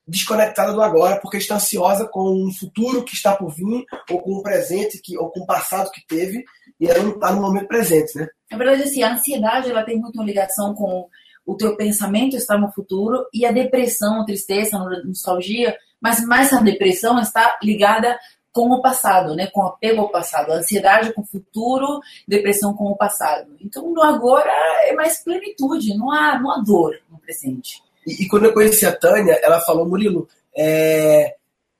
[0.07, 4.39] desconectada do agora, porque está ansiosa com um futuro que está por vir, ou com
[4.39, 6.43] um presente, que, ou com um passado que teve,
[6.79, 8.27] e ela não está no momento presente, né?
[8.51, 11.07] Na verdade, assim, a ansiedade ela tem muito ligação com
[11.45, 16.51] o teu pensamento estar no futuro e a depressão, a tristeza, a nostalgia, mas mais
[16.51, 18.17] a depressão está ligada
[18.51, 19.47] com o passado, né?
[19.47, 23.55] Com apego ao passado, ansiedade com o futuro, depressão com o passado.
[23.59, 24.51] Então, no agora
[24.87, 27.83] é mais plenitude, não há, não há dor no presente.
[28.05, 31.35] E, e quando eu conheci a Tânia, ela falou, Murilo, é,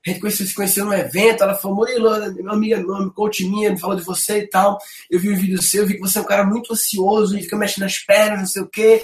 [0.06, 3.70] a gente conheceu, se conheceu num evento, ela falou, Murilo, minha amiga, meu coach minha,
[3.70, 4.78] me falou de você e tal.
[5.10, 7.56] Eu vi um vídeo seu, vi que você é um cara muito ansioso e fica
[7.56, 9.02] mexendo nas pernas, não sei o quê.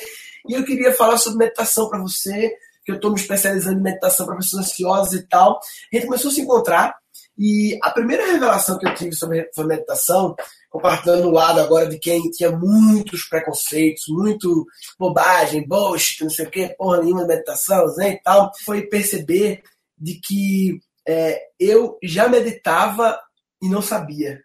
[0.49, 2.55] E eu queria falar sobre meditação para você,
[2.85, 5.59] que eu estou me especializando em meditação para pessoas ansiosas e tal.
[5.93, 6.95] A gente começou a se encontrar
[7.39, 10.37] e a primeira revelação que eu tive sobre, sobre meditação,
[10.73, 14.67] compartilhando o lado agora de quem tinha muitos preconceitos, muito
[14.99, 19.63] bobagem, bullshit, não sei o que, porra nenhuma meditação, né, e tal, foi perceber
[19.99, 23.21] de que é, eu já meditava
[23.63, 24.43] e não sabia.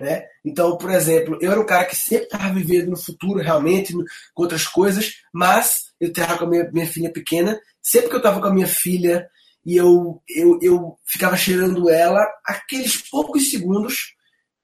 [0.00, 0.24] Né?
[0.42, 4.42] Então, por exemplo, eu era um cara que sempre estava vivendo no futuro, realmente, com
[4.42, 8.40] outras coisas, mas eu estava com a minha, minha filha pequena, sempre que eu estava
[8.40, 9.28] com a minha filha
[9.66, 14.14] e eu, eu, eu ficava cheirando ela, aqueles poucos segundos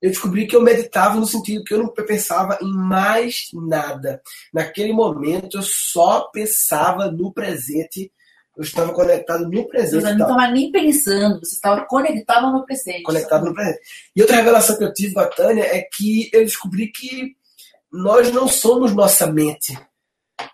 [0.05, 4.21] eu descobri que eu meditava no sentido que eu não pensava em mais nada.
[4.53, 8.13] Naquele momento eu só pensava no presente.
[8.55, 10.03] Eu estava conectado no presente.
[10.03, 13.03] Você não estava nem pensando, você estava conectado no presente.
[13.03, 13.81] Conectado no presente.
[14.15, 17.35] E outra revelação que eu tive com a Tânia é que eu descobri que
[17.91, 19.73] nós não somos nossa mente.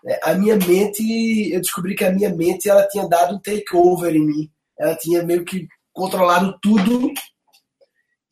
[0.05, 4.15] É, a minha mente, eu descobri que a minha mente ela tinha dado um takeover
[4.15, 4.51] em mim.
[4.79, 7.11] Ela tinha meio que controlado tudo.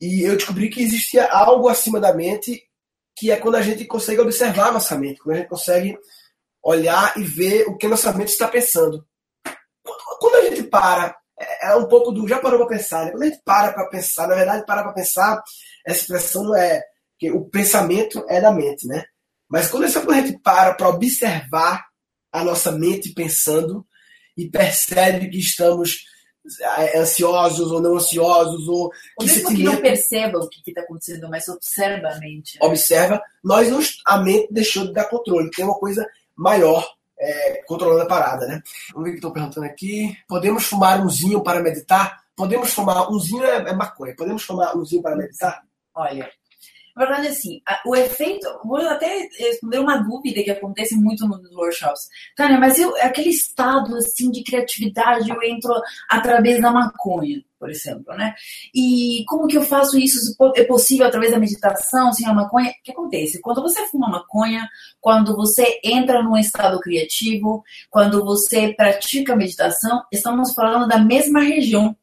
[0.00, 2.62] E eu descobri que existia algo acima da mente,
[3.16, 5.98] que é quando a gente consegue observar nossa mente, quando a gente consegue
[6.62, 9.04] olhar e ver o que nossa mente está pensando.
[10.18, 12.26] Quando a gente para, é, é um pouco do.
[12.28, 13.10] Já parou para pensar, né?
[13.10, 15.42] Quando a gente para para pensar, na verdade, parar para pensar,
[15.86, 16.82] essa expressão não é.
[17.18, 19.04] que O pensamento é da mente, né?
[19.48, 21.84] Mas quando a gente para para observar
[22.32, 23.84] a nossa mente pensando
[24.36, 26.04] e percebe que estamos
[26.96, 31.48] ansiosos ou não ansiosos ou que mesmo que não perceba o que está acontecendo, mas
[31.48, 32.58] observa a mente.
[32.58, 32.66] Né?
[32.66, 36.86] Observa, nós não, a mente deixou de dar controle, tem uma coisa maior
[37.18, 38.62] é, controlando a parada, né?
[38.92, 40.16] Vamos ver o que estão perguntando aqui.
[40.26, 42.20] Podemos fumar umzinho para meditar?
[42.34, 44.14] Podemos fumar umzinho é, é maconha.
[44.16, 45.62] Podemos fumar umzinho para meditar?
[45.94, 46.30] Olha,
[47.00, 48.46] na verdade, assim, o efeito.
[48.62, 52.10] Vou até responder uma dúvida que acontece muito nos workshops.
[52.36, 55.72] Tânia, mas eu, aquele estado assim de criatividade, eu entro
[56.10, 58.34] através da maconha, por exemplo, né?
[58.74, 60.36] E como que eu faço isso?
[60.54, 62.68] É possível através da meditação, sem a maconha?
[62.68, 63.40] O que acontece?
[63.40, 64.68] Quando você fuma maconha,
[65.00, 71.96] quando você entra num estado criativo, quando você pratica meditação, estamos falando da mesma região,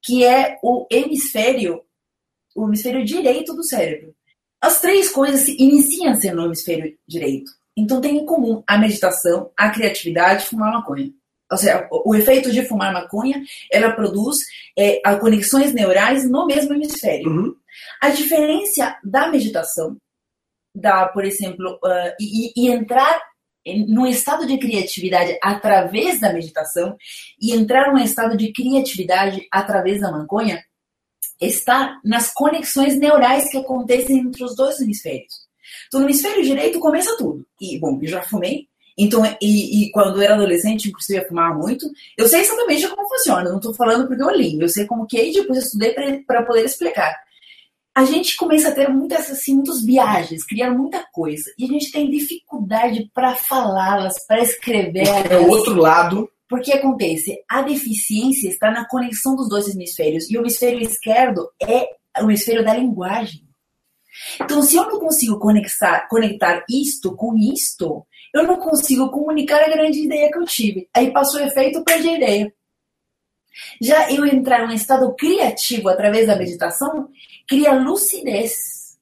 [0.00, 1.82] que é o hemisfério
[2.54, 4.14] o hemisfério direito do cérebro.
[4.62, 7.50] As três coisas iniciam-se no hemisfério direito.
[7.76, 11.10] Então tem em comum a meditação, a criatividade e fumar maconha.
[11.50, 14.38] Ou seja, o, efeito de fumar maconha, ela produz
[14.78, 17.28] é, conexões neurais no mesmo hemisfério.
[17.28, 17.56] Uhum.
[18.00, 19.96] A diferença da meditação,
[20.74, 23.20] da, por exemplo, uh, e, e entrar
[23.86, 26.96] num estado de criatividade através da meditação
[27.40, 30.64] e entrar num estado de criatividade através da maconha
[31.40, 35.42] está nas conexões neurais que acontecem entre os dois hemisférios.
[35.88, 37.44] Então, no hemisfério direito começa tudo.
[37.60, 38.66] E, bom, eu já fumei.
[38.96, 41.86] Então, e, e quando eu era adolescente, inclusive, eu fumava muito.
[42.16, 43.44] Eu sei exatamente como funciona.
[43.44, 44.60] Eu não estou falando porque eu li.
[44.60, 45.94] Eu sei como que é e depois eu estudei
[46.26, 47.14] para poder explicar.
[47.94, 51.50] a gente começa a ter muitas assim, muitas viagens, criar muita coisa.
[51.58, 55.06] E a gente tem dificuldade para falá-las, para escrever.
[55.30, 56.28] É o outro lado.
[56.52, 60.30] Porque acontece, a deficiência está na conexão dos dois hemisférios.
[60.30, 61.88] E o hemisfério esquerdo é
[62.20, 63.48] o hemisfério da linguagem.
[64.38, 69.70] Então, se eu não consigo conectar, conectar isto com isto, eu não consigo comunicar a
[69.70, 70.90] grande ideia que eu tive.
[70.94, 72.54] Aí passou o efeito, perdi a ideia.
[73.80, 77.08] Já eu entrar em um estado criativo através da meditação,
[77.48, 78.98] cria lucidez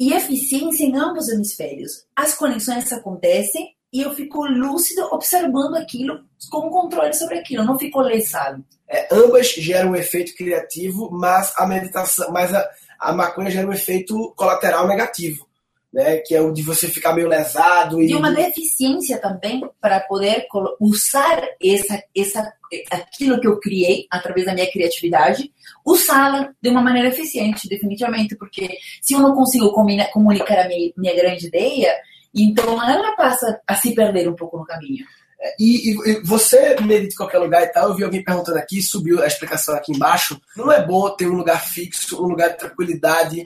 [0.00, 2.06] e eficiência em ambos os hemisférios.
[2.16, 7.78] As conexões acontecem e eu fico lúcido observando aquilo com controle sobre aquilo, eu não
[7.78, 8.64] fico lesado.
[8.88, 13.72] É, ambas geram um efeito criativo, mas a meditação, mas a, a maconha gera um
[13.72, 15.50] efeito colateral negativo
[15.92, 18.00] né, que é o de você ficar meio lesado.
[18.00, 20.46] E, e uma deficiência também para poder
[20.80, 22.52] usar essa, essa,
[22.90, 25.52] aquilo que eu criei através da minha criatividade,
[25.84, 31.14] usá-la de uma maneira eficiente, definitivamente, porque se eu não consigo comunicar a minha, minha
[31.14, 31.92] grande ideia,
[32.34, 35.04] então ela passa a se perder um pouco no caminho.
[35.42, 38.82] É, e, e, você medita em qualquer lugar e tal, eu vi alguém perguntando aqui,
[38.82, 40.40] subiu a explicação aqui embaixo.
[40.56, 43.42] Não é bom ter um lugar fixo, um lugar de tranquilidade,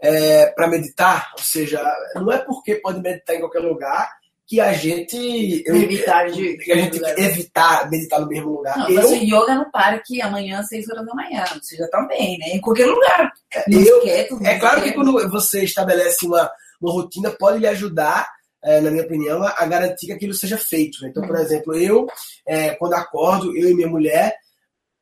[0.00, 1.82] é, para meditar, ou seja,
[2.14, 4.08] não é porque pode meditar em qualquer lugar
[4.46, 8.76] que a gente evitar de que a gente evitar meditar no mesmo lugar.
[8.76, 12.38] Não, eu, yoga no parque amanhã às 6 horas da manhã, você já tá bem,
[12.38, 12.48] né?
[12.48, 13.32] Em qualquer lugar.
[13.54, 16.50] É, eu, quieto, é claro que quando você estabelece uma,
[16.84, 18.28] uma rotina pode lhe ajudar
[18.64, 21.02] é, na minha opinião, a garantir que aquilo seja feito.
[21.02, 21.08] Né?
[21.10, 22.06] Então, por exemplo, eu,
[22.46, 24.34] é, quando acordo, eu e minha mulher,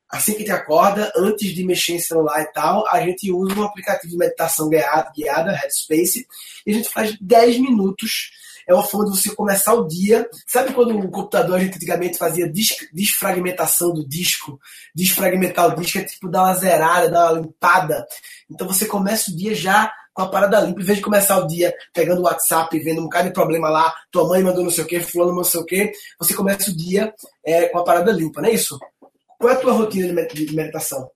[0.09, 3.63] assim que gente acorda, antes de mexer em celular e tal, a gente usa um
[3.63, 6.27] aplicativo de meditação guiada, guiada Headspace,
[6.65, 8.31] e a gente faz 10 minutos.
[8.67, 10.29] É uma forma de você começar o dia.
[10.47, 12.51] Sabe quando o computador a gente antigamente fazia
[12.93, 14.59] desfragmentação do disco?
[14.95, 18.05] Desfragmentar o disco é tipo dar uma zerada, dar uma limpada.
[18.49, 21.47] Então você começa o dia já com a parada limpa, em vez de começar o
[21.47, 24.83] dia pegando o WhatsApp, vendo um bocado de problema lá, tua mãe mandou não sei
[24.83, 27.13] o que, fulano não sei o que, você começa o dia
[27.45, 28.77] é, com a parada limpa, não é isso?
[29.39, 31.09] Qual é a tua rotina de meditação?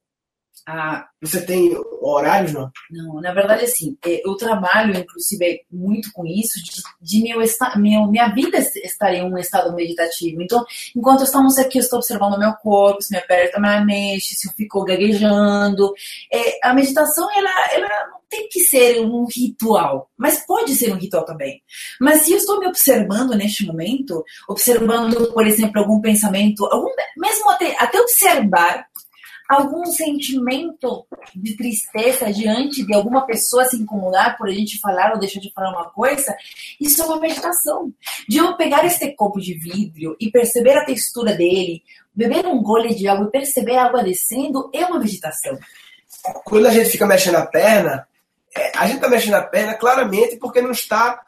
[0.70, 2.70] Ah, Você tem horários, não?
[2.92, 7.40] Não, na verdade, assim, é, eu trabalho, inclusive, muito com isso, de, de meu,
[7.78, 10.42] meu, minha vida estar em um estado meditativo.
[10.42, 14.50] Então, enquanto estamos aqui, eu estou observando meu corpo, se me aperta, me mexe, se
[14.50, 15.94] eu fico gaguejando.
[16.34, 20.98] É, a meditação, ela, ela não tem que ser um ritual, mas pode ser um
[20.98, 21.62] ritual também.
[22.02, 27.50] Mas se eu estou me observando neste momento, observando, por exemplo, algum pensamento, algum, mesmo
[27.52, 28.86] até, até observar
[29.48, 35.20] algum sentimento de tristeza diante de alguma pessoa se incomodar por a gente falar ou
[35.20, 36.36] deixar de falar uma coisa,
[36.80, 37.94] isso é uma meditação.
[38.28, 41.82] De eu pegar este copo de vidro e perceber a textura dele,
[42.14, 45.58] beber um gole de água e perceber a água descendo, é uma meditação.
[46.44, 48.08] Quando a gente fica mexendo a perna,
[48.56, 51.22] é, a gente está mexendo a perna claramente porque não está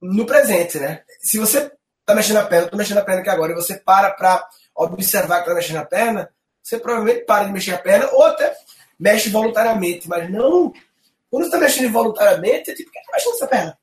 [0.00, 1.02] no presente, né?
[1.20, 3.74] Se você está mexendo a perna, eu estou mexendo a perna aqui agora, e você
[3.74, 6.30] para para observar que está mexendo a perna,
[6.66, 8.52] você provavelmente para de mexer a perna ou até
[8.98, 10.72] mexe voluntariamente, mas não.
[11.30, 13.78] Quando você está mexendo involuntariamente, é tipo, quem está mexendo essa perna?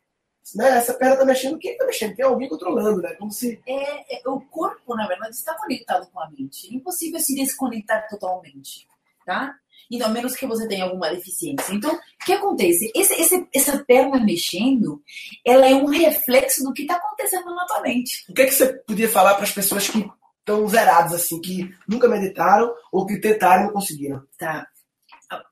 [0.55, 0.77] Né?
[0.77, 2.15] Essa perna está mexendo, quem está mexendo?
[2.15, 3.13] Tem alguém controlando, né?
[3.13, 3.61] Como se.
[3.65, 6.67] É, é, o corpo, na verdade, está conectado com a mente.
[6.69, 8.85] É impossível se desconectar totalmente,
[9.25, 9.55] tá?
[9.89, 11.73] Então, a menos que você tenha alguma deficiência.
[11.73, 12.91] Então, o que acontece?
[12.93, 15.01] Esse, esse, essa perna mexendo,
[15.45, 18.25] ela é um reflexo do que está acontecendo na tua mente.
[18.29, 20.05] O que, é que você podia falar para as pessoas que
[20.43, 24.21] estão zerados, assim, que nunca meditaram ou que tentaram e não conseguiram.
[24.37, 24.67] Tá.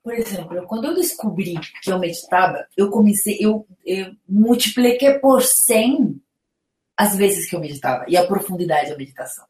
[0.04, 6.20] Por exemplo, quando eu descobri que eu meditava, eu comecei, eu, eu multipliquei por 100
[6.96, 9.44] as vezes que eu meditava e a profundidade da meditação.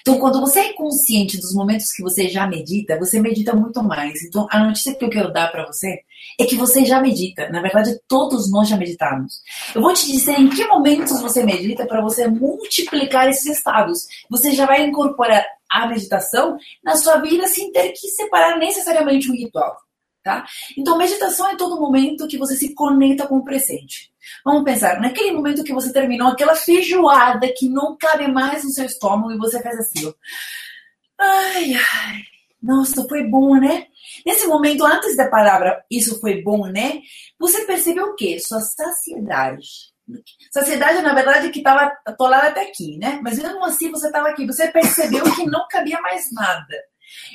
[0.00, 4.22] Então, quando você é consciente dos momentos que você já medita, você medita muito mais.
[4.22, 6.00] Então, a notícia que eu quero dar para você
[6.38, 7.48] é que você já medita.
[7.50, 9.40] Na verdade, todos nós já meditamos.
[9.74, 14.06] Eu vou te dizer em que momentos você medita para você multiplicar esses estados.
[14.30, 19.34] Você já vai incorporar a meditação na sua vida sem ter que separar necessariamente um
[19.34, 19.76] ritual.
[20.22, 20.44] Tá?
[20.76, 24.10] Então, meditação é todo momento que você se conecta com o presente.
[24.44, 28.84] Vamos pensar, naquele momento que você terminou aquela feijoada que não cabe mais no seu
[28.84, 30.12] estômago e você faz assim, ó.
[31.20, 32.22] Ai, ai,
[32.62, 33.86] nossa, foi bom, né?
[34.24, 37.00] Nesse momento, antes da palavra isso foi bom, né?
[37.38, 38.38] Você percebeu o quê?
[38.40, 39.66] Sua saciedade.
[40.50, 43.20] Saciedade, na verdade, que estava atolada até aqui, né?
[43.22, 44.46] Mas mesmo assim você estava aqui.
[44.46, 46.74] Você percebeu que não cabia mais nada.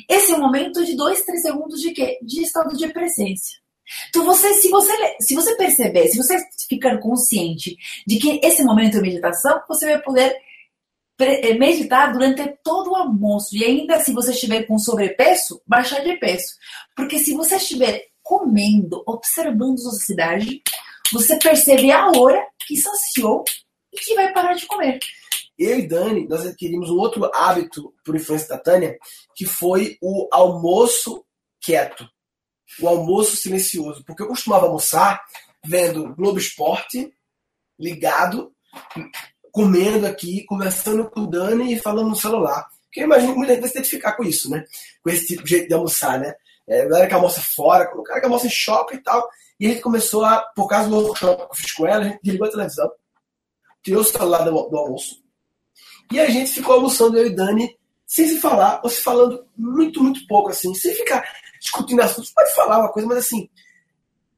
[0.10, 2.19] Esse é momento de dois, três segundos de quê?
[2.21, 3.62] De estado de presença.
[4.10, 6.38] Então, você, se, você, se você perceber, se você
[6.69, 7.76] ficar consciente
[8.08, 10.36] de que esse momento é meditação, você vai poder
[11.19, 13.56] eh, meditar durante todo o almoço.
[13.56, 16.56] E ainda se você estiver com sobrepeso, baixar de peso.
[16.96, 20.62] Porque se você estiver comendo, observando a cidade,
[21.12, 23.43] você percebe a hora que saciou
[23.93, 25.00] e que vai parar de comer.
[25.58, 28.98] Eu e Dani, nós adquirimos um outro hábito por influência da Tânia,
[29.36, 31.24] que foi o almoço
[31.62, 32.08] quieto.
[32.79, 34.03] O almoço silencioso.
[34.05, 35.21] Porque eu costumava almoçar
[35.65, 37.13] vendo Globo Esporte,
[37.79, 38.51] ligado,
[39.51, 42.67] comendo aqui, conversando com o Dani e falando no celular.
[42.86, 44.65] Porque eu imagino que muita gente vai se identificar com isso, né?
[45.03, 46.33] Com esse tipo de jeito de almoçar, né?
[46.67, 49.27] É, galera que almoça fora, o cara que almoça em shopping e tal.
[49.59, 52.07] E a gente começou a, por causa do workshop que eu fiz com ela, a
[52.09, 52.91] gente desligou a televisão,
[53.83, 55.23] tirou o celular do, do almoço.
[56.12, 60.01] E a gente ficou almoçando, eu e Dani, sem se falar, ou se falando muito,
[60.03, 61.23] muito pouco, assim, sem ficar
[61.63, 62.32] discutindo assuntos.
[62.32, 63.49] Pode falar uma coisa, mas assim,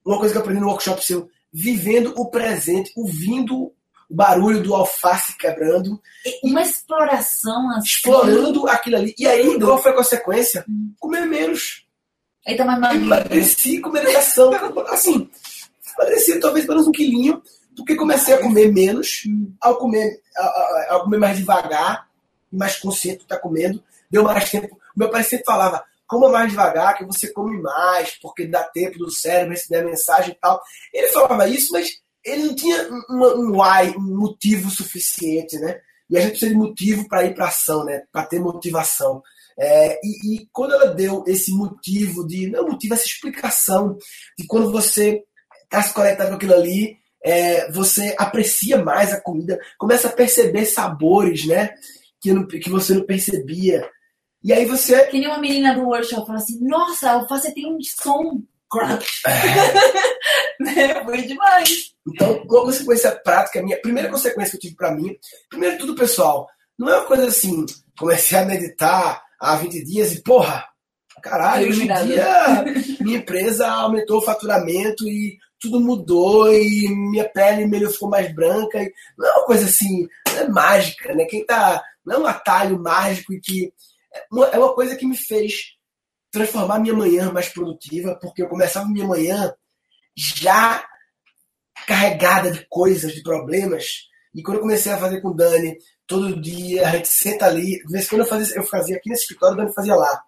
[0.05, 3.73] uma coisa que eu aprendi no workshop seu, vivendo o presente, ouvindo o
[4.09, 5.99] barulho do alface quebrando.
[6.43, 7.87] Uma exploração assim.
[7.87, 9.15] Explorando aquilo ali.
[9.17, 10.63] E aí, qual foi a consequência?
[10.69, 10.93] Hum.
[10.99, 11.85] Comer menos.
[12.47, 13.05] Aí tá mais magrinho.
[13.05, 14.51] Emagreci com medicação.
[14.89, 15.27] assim,
[15.97, 17.41] emagreci talvez menos um quilinho,
[17.75, 19.51] porque comecei a comer menos, hum.
[19.59, 22.07] ao comer, ao, ao comer mais devagar,
[22.51, 24.77] mais consciente do que tá comendo, deu mais tempo.
[24.95, 29.11] Meu pai sempre falava, coma mais devagar, que você come mais, porque dá tempo do
[29.11, 30.61] cérebro receber a mensagem e tal.
[30.93, 31.89] Ele falava isso, mas
[32.23, 35.79] ele não tinha um, um why, um motivo suficiente, né?
[36.09, 38.03] E a gente precisa de motivo para ir para ação, né?
[38.11, 39.21] Para ter motivação.
[39.57, 42.49] É, e, e, quando ela deu esse motivo de.
[42.49, 43.97] Não motivo, essa explicação
[44.37, 45.23] de quando você
[45.63, 50.65] está se conectado com aquilo ali, é, você aprecia mais a comida, começa a perceber
[50.65, 51.73] sabores, né?
[52.21, 53.89] Que, não, que você não percebia.
[54.45, 55.07] E aí você.
[55.07, 58.43] Que nem uma menina do workshop fala assim: Nossa, alface tem um som.
[59.25, 61.03] É.
[61.03, 61.95] Foi demais.
[62.07, 65.15] Então, uma consequência prática minha, a primeira consequência que eu tive para mim,
[65.49, 67.65] primeiro tudo, pessoal, não é uma coisa assim,
[67.97, 70.63] comecei a meditar há 20 dias e, porra,
[71.23, 72.65] caralho, hoje em dia
[73.01, 78.77] minha empresa aumentou o faturamento e tudo mudou e minha pele melhor ficou mais branca.
[78.77, 81.25] E não é uma coisa assim, não é mágica, né?
[81.25, 81.81] Quem tá.
[82.05, 83.73] Não é um atalho mágico e que.
[84.53, 85.73] É uma, coisa que me fez
[86.31, 89.53] transformar minha manhã mais produtiva, porque eu começava minha manhã
[90.15, 90.85] já
[91.87, 94.07] carregada de coisas, de problemas.
[94.33, 97.79] E quando eu comecei a fazer com o Dani, todo dia, a gente senta ali,
[97.85, 100.21] de vez em quando eu fazia, eu fazia aqui nesse escritório, o Dani fazia lá.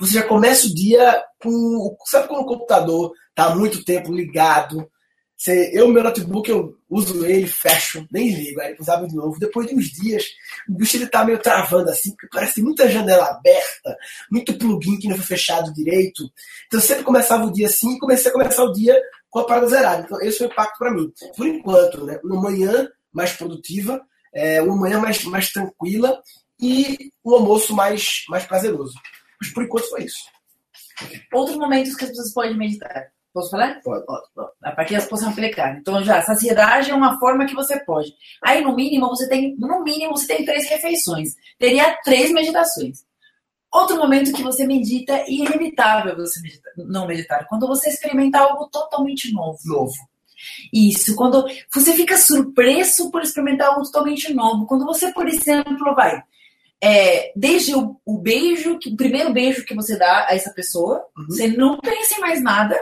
[0.00, 1.96] Você já começa o dia com.
[2.04, 4.90] Sabe quando o computador está há muito tempo ligado?
[5.36, 9.38] Você, eu, meu notebook, eu uso ele, fecho, nem ligo, aí usava de novo.
[9.38, 10.24] Depois de uns dias,
[10.68, 13.96] o bicho ele tá meio travando assim, porque parece muita janela aberta,
[14.30, 16.22] muito plugin que não foi fechado direito.
[16.66, 19.46] Então eu sempre começava o dia assim e comecei a começar o dia com a
[19.46, 20.02] parada zerada.
[20.02, 21.12] Então, esse foi o impacto para mim.
[21.36, 24.00] Por enquanto, né, uma manhã mais produtiva,
[24.32, 26.18] é, uma manhã mais, mais tranquila
[26.58, 28.94] e um almoço mais, mais prazeroso.
[29.38, 30.24] Mas por enquanto foi isso.
[31.30, 33.12] Outros momentos que as pessoas podem meditar.
[33.36, 33.82] Posso falar?
[33.82, 34.02] Pode.
[34.62, 35.76] Para que elas possam aplicar.
[35.76, 38.14] Então, já, saciedade é uma forma que você pode.
[38.42, 41.34] Aí, no mínimo, você tem, no mínimo, você tem três refeições.
[41.58, 43.04] Teria três meditações.
[43.70, 46.40] Outro momento que você medita e é inevitável você
[46.78, 49.58] não meditar, quando você experimenta algo totalmente novo.
[49.66, 49.92] Novo.
[50.72, 51.44] Isso, quando
[51.74, 54.64] você fica surpreso por experimentar algo totalmente novo.
[54.64, 56.22] Quando você, por exemplo, vai.
[56.82, 61.26] É, desde o, o, beijo, o primeiro beijo que você dá a essa pessoa, uhum.
[61.26, 62.78] você não pensa em mais nada,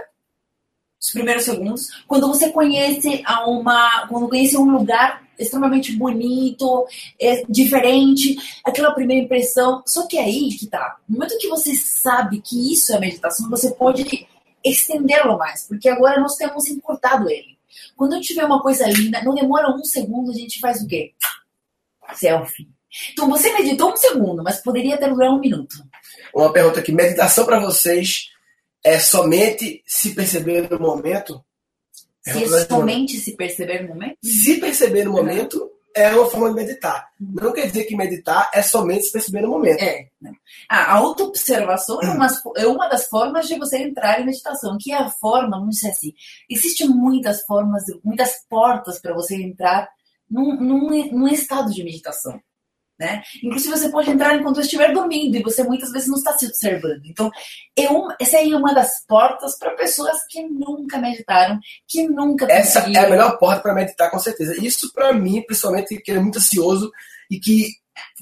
[1.05, 1.89] os primeiros segundos.
[2.09, 4.07] Quando você conhece a uma.
[4.09, 6.87] Quando conhece um lugar extremamente bonito,
[7.21, 9.83] é, diferente, aquela primeira impressão.
[9.87, 10.97] Só que aí que tá.
[11.07, 14.27] No momento que você sabe que isso é meditação, você pode
[14.65, 17.59] estendê-lo mais, porque agora nós temos encurtado ele.
[17.95, 21.13] Quando eu tiver uma coisa linda, não demora um segundo, a gente faz o quê?
[22.15, 22.67] Selfie.
[23.13, 25.75] Então você meditou um segundo, mas poderia ter durado um minuto.
[26.35, 28.31] Uma pergunta aqui: meditação para vocês
[28.85, 31.43] é somente se perceber no momento?
[32.23, 34.19] Se é somente se perceber no momento?
[34.23, 37.09] Se perceber no momento é uma forma de meditar.
[37.21, 39.81] Não quer dizer que meditar é somente se perceber no momento.
[39.81, 40.09] É.
[40.69, 44.97] A autoobservação é uma, é uma das formas de você entrar em meditação, que é
[44.97, 46.13] a forma, vamos dizer assim,
[46.51, 49.89] existem muitas formas, muitas portas para você entrar
[50.29, 52.41] num, num, num estado de meditação.
[52.99, 53.23] Né?
[53.43, 57.03] Inclusive, você pode entrar enquanto estiver dormindo e você muitas vezes não está se observando.
[57.07, 57.29] Então,
[57.77, 62.81] é uma, essa é uma das portas para pessoas que nunca meditaram, que nunca Essa
[62.81, 64.55] é a melhor porta para meditar, com certeza.
[64.65, 66.91] Isso, para mim, principalmente, que é muito ansioso
[67.29, 67.71] e que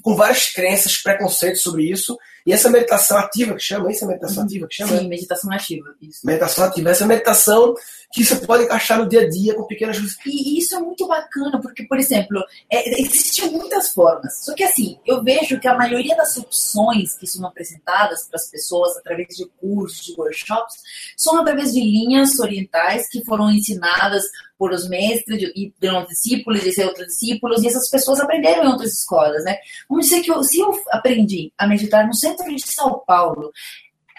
[0.01, 4.43] com várias crenças, preconceitos sobre isso, E essa meditação ativa que chama, isso é meditação
[4.43, 4.97] ativa que chama?
[4.97, 5.95] Sim, meditação ativa.
[6.01, 6.25] Isso.
[6.25, 6.89] Meditação ativa.
[6.89, 7.73] Essa meditação
[8.13, 10.17] que você pode encaixar no dia a dia com pequenas coisas.
[10.25, 14.45] E isso é muito bacana, porque, por exemplo, é, existem muitas formas.
[14.45, 18.49] Só que assim, eu vejo que a maioria das opções que são apresentadas para as
[18.49, 20.75] pessoas através de cursos, de workshops,
[21.17, 24.23] são através de linhas orientais que foram ensinadas
[24.63, 28.93] por os mestres e pelos discípulos e outros discípulos, e essas pessoas aprenderam em outras
[28.93, 29.57] escolas, né?
[29.89, 33.51] Vamos dizer que eu, se eu aprendi a meditar no centro de São Paulo,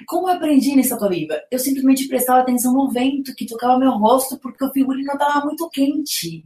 [0.06, 1.40] como eu aprendi nessa viva?
[1.50, 5.68] Eu simplesmente prestava atenção no vento que tocava meu rosto porque o figurino estava muito
[5.70, 6.44] quente.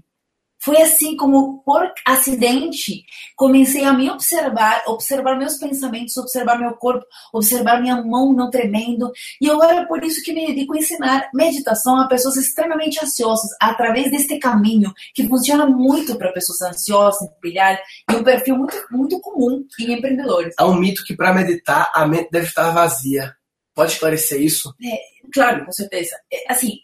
[0.61, 3.04] Foi assim como, por acidente,
[3.36, 9.11] comecei a me observar, observar meus pensamentos, observar meu corpo, observar minha mão não tremendo.
[9.40, 13.50] E agora é por isso que me dedico a ensinar meditação a pessoas extremamente ansiosas,
[13.61, 17.80] através deste caminho, que funciona muito para pessoas ansiosas, brilhar,
[18.11, 20.54] e um perfil muito, muito comum em empreendedores.
[20.59, 23.34] Há um mito que para meditar a mente deve estar vazia.
[23.74, 24.74] Pode esclarecer isso?
[24.84, 24.98] É,
[25.32, 26.16] claro, com certeza.
[26.32, 26.80] É, assim,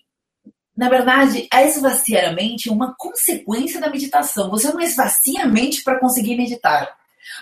[0.77, 4.51] na verdade, a esvaziar a mente é uma consequência da meditação.
[4.51, 6.89] Você não esvazia a mente para conseguir meditar.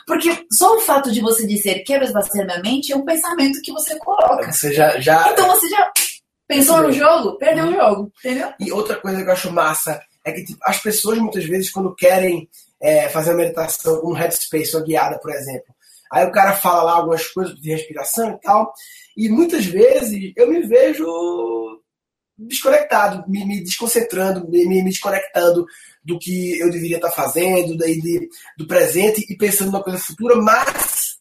[0.06, 3.72] Porque só o fato de você dizer quero esvaziar minha mente é um pensamento que
[3.72, 4.52] você coloca.
[4.52, 5.30] Você já, já...
[5.32, 5.90] Então você já
[6.46, 8.52] pensou no jogo, perdeu o jogo, entendeu?
[8.60, 11.94] E outra coisa que eu acho massa é que tipo, as pessoas muitas vezes quando
[11.94, 12.48] querem
[12.80, 15.74] é, fazer uma meditação, um headspace, uma guiada, por exemplo,
[16.10, 18.72] aí o cara fala lá algumas coisas de respiração e tal,
[19.16, 21.71] e muitas vezes eu me vejo
[22.38, 25.64] desconectado, me, me desconcentrando, me, me, desconectando
[26.02, 30.36] do que eu deveria estar fazendo, daí de, do presente e pensando numa coisa futura,
[30.36, 31.18] mas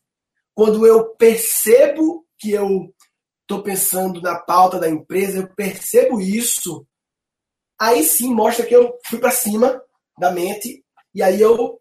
[0.54, 2.94] quando eu percebo que eu
[3.42, 6.86] estou pensando na pauta da empresa, eu percebo isso,
[7.80, 9.82] aí sim mostra que eu fui para cima
[10.18, 10.84] da mente
[11.14, 11.80] e aí eu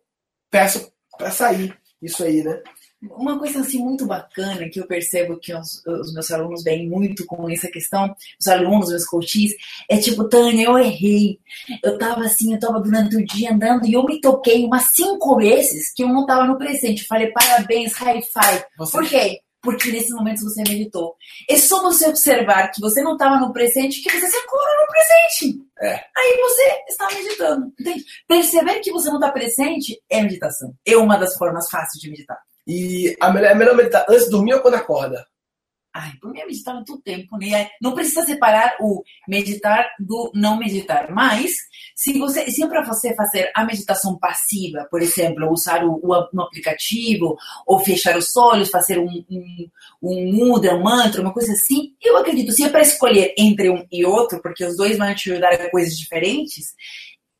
[0.50, 2.62] peço para sair isso aí, né?
[3.02, 7.24] Uma coisa assim muito bacana que eu percebo que os, os, meus alunos vêm muito
[7.24, 9.52] com essa questão, os alunos, meus coaches,
[9.88, 11.38] é tipo, Tânia, eu errei.
[11.82, 15.36] Eu tava assim, eu tava durante o dia andando e eu me toquei umas cinco
[15.36, 17.06] vezes que eu não tava no presente.
[17.06, 18.64] Falei, parabéns, high five.
[18.76, 18.92] Você...
[18.92, 19.40] Por quê?
[19.62, 21.14] Porque nesses momentos você meditou.
[21.48, 24.86] É só você observar que você não estava no presente que você se acorda no
[24.88, 25.60] presente.
[25.80, 26.04] É.
[26.16, 27.72] Aí você está meditando.
[27.78, 28.04] Entende?
[28.28, 30.74] Perceber que você não está presente é meditação.
[30.86, 32.38] É uma das formas fáceis de meditar.
[32.70, 35.26] E a melhor, é melhor meditar antes de dormir ou quando acorda?
[35.92, 37.68] Ai, por mim é meditar todo tempo, né?
[37.82, 41.10] Não precisa separar o meditar do não meditar.
[41.10, 41.50] Mas,
[41.96, 46.28] se você, se é para você fazer a meditação passiva, por exemplo, usar o, o
[46.32, 49.68] um aplicativo, ou fechar os olhos, fazer um, um,
[50.00, 53.84] um mudra, um mantra, uma coisa assim, eu acredito, se é para escolher entre um
[53.90, 56.76] e outro, porque os dois vão te ajudar a coisas diferentes,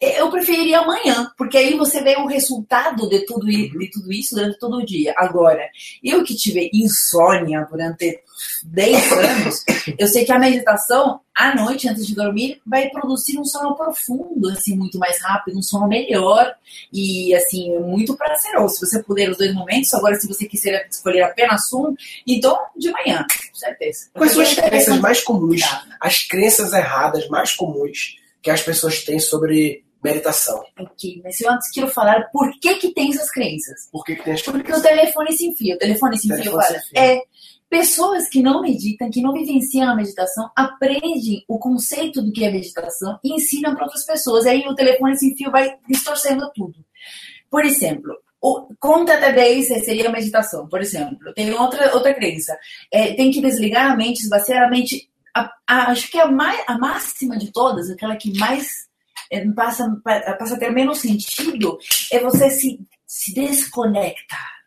[0.01, 4.59] eu preferiria amanhã, porque aí você vê o resultado de tudo, de tudo isso durante
[4.59, 5.13] todo o dia.
[5.15, 5.69] Agora,
[6.03, 8.19] eu que tive insônia durante
[8.65, 9.65] 10 anos,
[9.99, 14.49] eu sei que a meditação, à noite, antes de dormir, vai produzir um sono profundo,
[14.49, 16.51] assim, muito mais rápido, um sono melhor
[16.91, 18.77] e, assim, muito prazeroso.
[18.77, 21.95] Se você puder os dois momentos, agora, se você quiser escolher apenas um,
[22.27, 24.09] então, de manhã, com certeza.
[24.15, 25.61] Quais são as crenças mais comuns,
[26.01, 30.63] as crenças erradas mais comuns que as pessoas têm sobre meditação.
[30.79, 33.89] Ok, mas eu antes quero falar por que que tem essas crenças.
[33.93, 34.63] Por que, que tem as crenças?
[34.63, 35.77] Porque o telefone sem fio.
[35.77, 36.81] O telefone sem fio fala.
[36.97, 37.21] É,
[37.69, 42.51] pessoas que não meditam, que não vivenciam a meditação, aprendem o conceito do que é
[42.51, 44.47] meditação e ensinam para outras pessoas.
[44.47, 46.75] Aí o telefone sem fio vai distorcendo tudo.
[47.51, 51.33] Por exemplo, o, conta até 10 seria a meditação, por exemplo.
[51.35, 52.59] Tem outra, outra crença.
[52.91, 55.11] É, tem que desligar a mente, esvaziar a mente.
[55.35, 58.90] A, a, acho que a, mais, a máxima de todas, aquela que mais é,
[59.55, 60.01] passa,
[60.39, 61.79] passa a ter menos sentido,
[62.13, 64.60] é você se, se desconectar.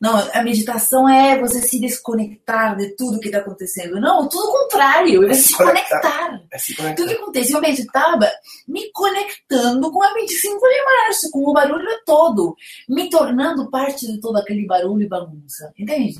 [0.00, 4.00] Não, a meditação é você se desconectar de tudo que está acontecendo.
[4.00, 6.00] Não, tudo o contrário, é, se conectar.
[6.00, 6.42] conectar.
[6.52, 6.96] É se conectar.
[6.96, 8.30] Tudo que acontece, eu meditava
[8.66, 12.56] me conectando com a 25 de março, com o barulho todo,
[12.88, 15.72] me tornando parte de todo aquele barulho e bagunça.
[15.78, 16.16] Entende?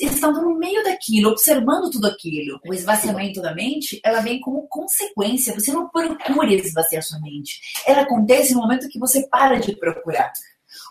[0.00, 2.60] Estando no meio daquilo, observando tudo aquilo.
[2.66, 5.54] O esvaziamento da mente, ela vem como consequência.
[5.54, 7.60] Você não procura esvaziar sua mente.
[7.86, 10.32] Ela acontece no momento que você para de procurar.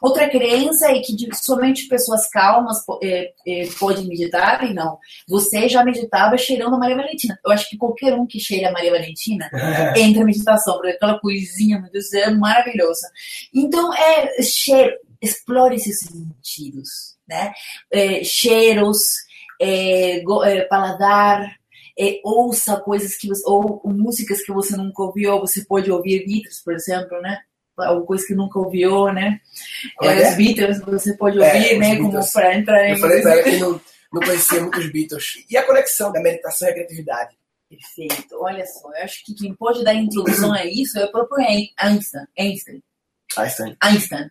[0.02, 4.98] Outra crença é que somente pessoas calmas é, é, podem meditar, e não.
[5.28, 7.40] Você já meditava cheirando a Maria Valentina.
[7.46, 9.50] Eu acho que qualquer um que cheira a Maria Valentina
[9.96, 13.08] entra em meditação, porque aquela coisinha, meu Deus, é maravilhosa.
[13.54, 17.54] Então, é cheiro, explore esses sentidos, né?
[17.92, 18.98] É, cheiros,
[19.60, 21.56] é, é, paladar,
[21.98, 26.26] é, ouça coisas que você, ou músicas que você nunca ouviu, ou você pode ouvir
[26.26, 27.40] Beatles, por exemplo, né?
[27.88, 29.40] Alguma coisa que nunca ouviu, né?
[30.02, 31.98] É, os Beatles você pode ouvir, né?
[31.98, 32.94] Como para entrar em.
[32.94, 33.82] Eu falei pra ela que não,
[34.14, 35.46] não conhecia muitos Beatles.
[35.50, 37.36] E a conexão da meditação e a criatividade?
[37.70, 38.36] Perfeito.
[38.36, 41.46] Olha só, eu acho que quem pode dar introdução a isso é o próprio
[41.78, 42.26] Einstein.
[42.38, 42.84] Einstein.
[43.38, 43.78] Einstein.
[43.82, 44.30] Einstein.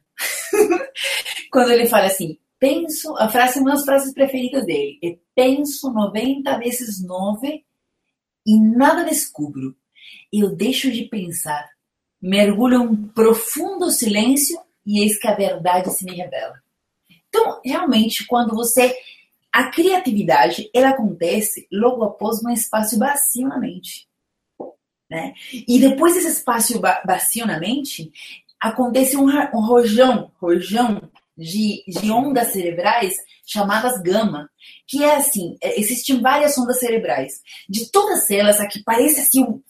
[1.50, 6.58] Quando ele fala assim, penso, a frase, uma das frases preferidas dele é penso 90
[6.58, 7.64] vezes 9
[8.46, 9.74] e nada descubro.
[10.30, 11.66] Eu deixo de pensar,
[12.20, 16.54] mergulho um profundo silêncio e eis que a verdade se me revela.
[17.28, 18.94] Então, realmente, quando você
[19.52, 24.08] a criatividade, ela acontece logo após um espaço vazio na mente.
[25.10, 25.34] Né?
[25.52, 28.12] E depois desse espaço vazio na mente,
[28.60, 33.14] acontece um, um rojão, rojão de, de ondas cerebrais
[33.44, 34.48] chamadas gama,
[34.86, 37.40] que é assim, é, existem várias ondas cerebrais.
[37.68, 39.60] De todas elas, aqui parece assim, um,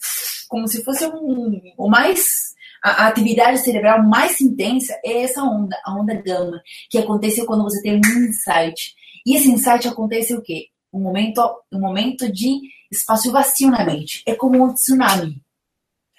[0.50, 2.50] como se fosse um, o mais
[2.82, 7.80] a, atividade cerebral mais intensa é essa onda, a onda gama, que acontece quando você
[7.80, 8.94] tem um insight.
[9.24, 10.66] E esse insight acontece o quê?
[10.92, 11.40] Um momento,
[11.72, 14.24] um momento de espaço vazio na mente.
[14.26, 15.40] É como um tsunami.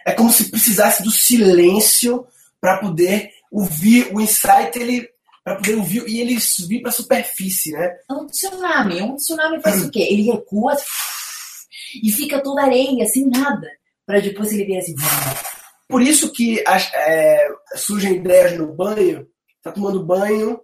[0.05, 2.25] É como se precisasse do silêncio
[2.59, 5.09] para poder ouvir o insight, ele
[5.43, 7.97] para poder ouvir e ele subir para a superfície, né?
[8.09, 9.01] É um tsunami.
[9.01, 10.07] Um tsunami faz o quê?
[10.09, 10.77] Ele recua
[12.01, 13.67] e fica toda areia, sem nada,
[14.12, 14.93] para depois ele vir assim.
[15.88, 19.26] Por isso que as, é, surgem ideias no banho,
[19.64, 20.59] tá tomando banho,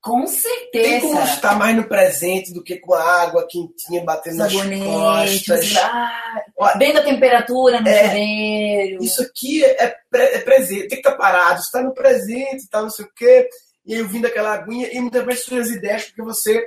[0.00, 0.88] com certeza.
[0.88, 5.44] Tem como estar mais no presente do que com a água quentinha batendo Sabonete, nas
[5.44, 5.76] costas.
[5.76, 9.04] Ah, bem da temperatura no é, chuveiro.
[9.04, 11.60] Isso aqui é, pre, é presente, tem que estar parado.
[11.60, 13.48] Está no presente, está não sei o quê.
[13.84, 16.64] E aí eu vim daquela aguinha e muitas vezes suas ideias porque você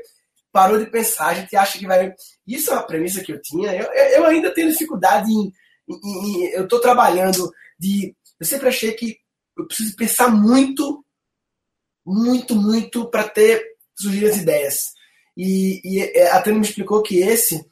[0.52, 1.28] parou de pensar.
[1.28, 2.14] A gente acha que vai.
[2.46, 3.74] Isso é uma premissa que eu tinha.
[3.74, 5.52] Eu, eu ainda tenho dificuldade em.
[6.04, 8.16] Em, em eu estou trabalhando de.
[8.40, 9.18] Eu sempre achei que
[9.58, 11.04] eu preciso pensar muito
[12.06, 13.64] muito, muito para ter
[13.96, 14.94] surgir as ideias.
[15.38, 17.64] E, e é, a Tânia me explicou que esse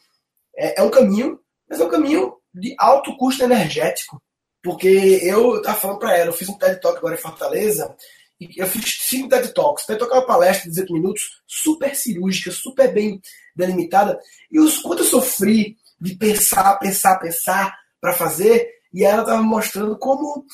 [0.56, 1.40] é, é, um caminho,
[1.70, 4.22] mas é um caminho de alto custo energético.
[4.62, 4.88] Porque
[5.24, 7.96] eu estava falando para ela, eu fiz um TED Talk agora em Fortaleza,
[8.40, 9.86] e eu fiz cinco TED Talks.
[9.86, 13.22] TED Talk é uma palestra de 18 minutos, super cirúrgica, super bem
[13.56, 14.20] delimitada.
[14.52, 19.98] E os quanto eu sofri de pensar, pensar, pensar para fazer, e ela estava mostrando
[19.98, 20.46] como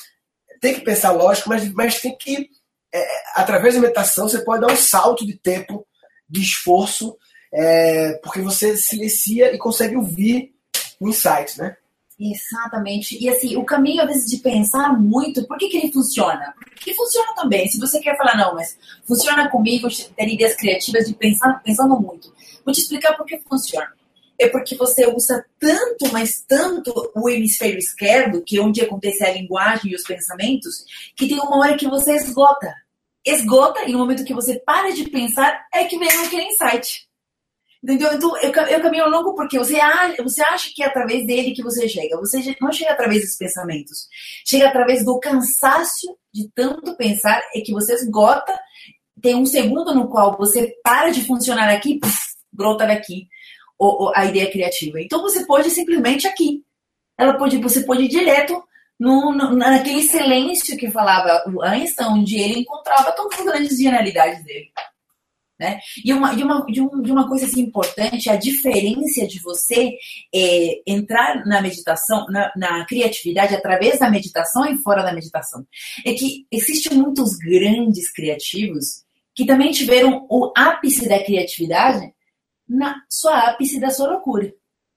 [0.60, 2.48] tem que pensar lógico, mas, mas tem que
[2.92, 5.86] é, através da meditação, você pode dar um salto de tempo,
[6.28, 7.16] de esforço,
[7.52, 10.52] é, porque você silencia e consegue ouvir
[10.98, 11.76] o insight, né?
[12.18, 13.22] Exatamente.
[13.22, 16.54] E assim, o caminho, às vezes, de pensar muito, por que, que ele funciona?
[16.74, 17.68] Porque funciona também.
[17.68, 19.86] Se você quer falar, não, mas funciona comigo,
[20.16, 22.32] ter ideias criativas de pensar, pensando muito.
[22.64, 23.92] Vou te explicar por que funciona.
[24.38, 29.32] É porque você usa tanto, mas tanto o hemisfério esquerdo, que é onde acontece a
[29.32, 30.84] linguagem e os pensamentos,
[31.16, 32.74] que tem uma hora que você esgota
[33.26, 37.06] esgota e no momento que você para de pensar é que vem aquele insight.
[37.82, 38.12] Entendeu?
[38.14, 39.78] Então, eu, eu caminho longo porque você
[40.22, 42.16] você acha que é através dele que você chega.
[42.16, 44.08] Você não chega através dos pensamentos.
[44.44, 48.58] Chega através do cansaço de tanto pensar é que você esgota.
[49.20, 52.18] Tem um segundo no qual você para de funcionar aqui, puf,
[52.52, 53.28] brota daqui
[53.78, 55.00] o, a ideia criativa.
[55.00, 56.62] Então, você pode simplesmente aqui.
[57.18, 58.62] Ela pode, você pode ir direto
[58.98, 64.44] no, no, naquele silêncio que falava o Einstein, onde ele encontrava todas as grandes genialidades
[64.44, 64.70] dele.
[65.58, 65.80] Né?
[66.04, 69.96] E, uma, e, uma, de, um, de uma coisa assim, importante, a diferença de você
[70.34, 75.66] é, entrar na meditação, na, na, criatividade através da meditação e fora da meditação,
[76.04, 82.12] é que existem muitos grandes criativos que também tiveram o ápice da criatividade
[82.68, 84.52] na sua ápice da sua loucura.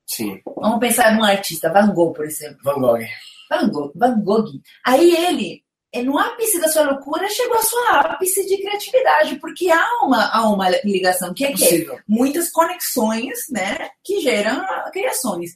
[0.05, 0.41] Sim.
[0.55, 2.59] Vamos pensar num artista, Van Gogh, por exemplo.
[2.63, 3.01] Van Gogh.
[3.49, 4.47] Van Gogh, Van Gogh.
[4.85, 5.63] Aí ele,
[5.93, 10.29] é, no ápice da sua loucura, chegou a sua ápice de criatividade, porque há uma,
[10.31, 15.51] há uma ligação que é que muitas conexões, né, que geram criações.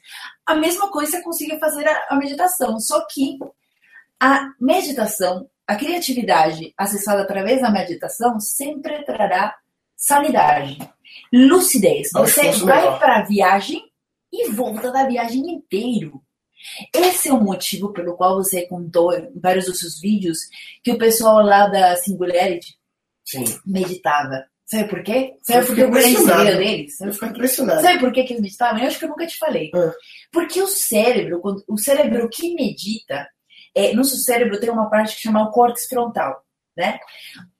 [0.45, 3.38] A mesma coisa você consiga fazer a, a meditação, só que
[4.20, 9.55] a meditação, a criatividade acessada através da meditação sempre trará
[9.95, 10.78] sanidade,
[11.32, 12.09] lucidez.
[12.14, 13.82] Você vai para a viagem
[14.32, 16.22] e volta da viagem inteiro.
[16.93, 20.39] Esse é o motivo pelo qual você contou em vários dos seus vídeos
[20.84, 22.76] que o pessoal lá da Singularity
[23.26, 23.43] Sim.
[23.66, 24.45] meditava.
[24.66, 25.34] Sabe por quê?
[25.43, 27.01] Sabe por que grande segredo deles?
[27.01, 27.82] Eu fico impressionado.
[27.82, 28.80] Sabe por que, eles meditavam?
[28.80, 29.70] Eu acho que eu nunca te falei.
[29.76, 29.91] Ah.
[30.32, 33.28] Porque o cérebro, o cérebro que medita,
[33.76, 36.43] é, nosso cérebro tem uma parte que chama o córtex frontal.
[36.76, 37.00] Né?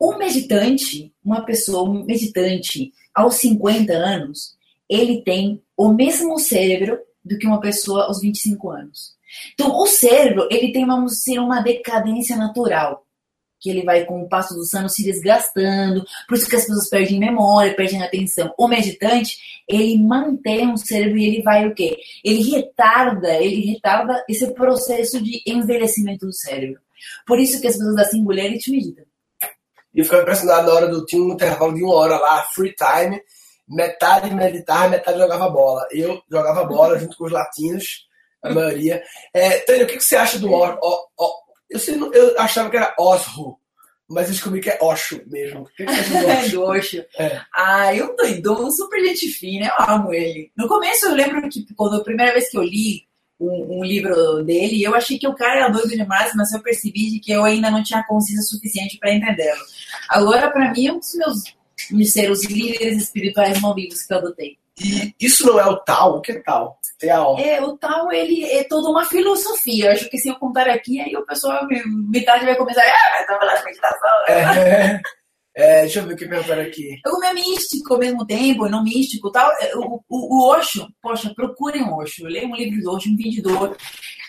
[0.02, 4.56] Um meditante, uma pessoa, um meditante aos 50 anos,
[4.90, 9.14] ele tem o mesmo cérebro do que uma pessoa aos 25 anos.
[9.54, 13.04] Então, o cérebro, ele tem, vamos dizer, uma decadência natural.
[13.60, 16.90] que ele vai com o passo dos anos se desgastando, por isso que as pessoas
[16.90, 18.54] perdem memória, perdem atenção.
[18.58, 19.38] O meditante,
[19.70, 21.98] ele mantém o cérebro e ele vai o quê?
[22.26, 26.82] Ele retarda, ele retarda esse processo de envelhecimento do cérebro.
[27.26, 29.06] Por isso que as pessoas assim, mulheres meditam.
[29.94, 31.06] E eu ficava impressionado na hora do.
[31.06, 33.22] Tinha um intervalo de uma hora lá, free time,
[33.68, 35.86] metade meditava, metade jogava bola.
[35.92, 38.08] Eu jogava bola junto com os latinos,
[38.44, 39.04] a maioria.
[39.34, 40.80] É, Tânia, o que, você acha do Or,
[41.70, 43.58] eu, sei, eu achava que era Osho,
[44.10, 45.62] mas descobri que é Osho mesmo.
[45.62, 47.06] O que, você acha do Osho?
[47.18, 47.42] É.
[47.54, 50.52] Ah, eu doido, super gente fina, eu amo ele.
[50.58, 53.08] No começo eu lembro que quando a primeira vez que eu li
[53.44, 57.20] um, um, livro dele, eu achei que o cara era doido demais, mas eu percebi
[57.20, 59.62] que eu ainda não tinha consciência suficiente para entendê-lo.
[60.10, 61.44] Agora, para mim, é um dos meus
[61.92, 64.58] de ser os líderes espirituais não vivos que eu adotei.
[64.80, 66.18] E isso não é o tal?
[66.18, 66.80] O que é tal?
[67.02, 67.38] Real.
[67.38, 69.88] É, o tal, ele é toda uma filosofia.
[69.88, 71.68] Eu acho que se eu contar aqui, aí o pessoal,
[72.10, 74.26] metade vai começar, ah, falando de meditação.
[74.28, 75.02] É,
[75.56, 77.00] é, deixa eu ver o que perguntaram aqui.
[77.04, 79.52] Como é místico ao mesmo tempo, não místico tal.
[79.60, 82.26] É, o, o, o Osho, poxa, procurem o Osho.
[82.26, 83.78] Leia um livro do Osho, um vídeo do Osho.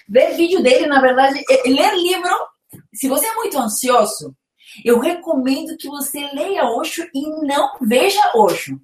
[0.06, 2.30] Ver vídeo dele, na verdade, é, ler livro,
[2.92, 4.36] se você é muito ansioso,
[4.84, 8.78] eu recomendo que você leia Osho e não veja Osho.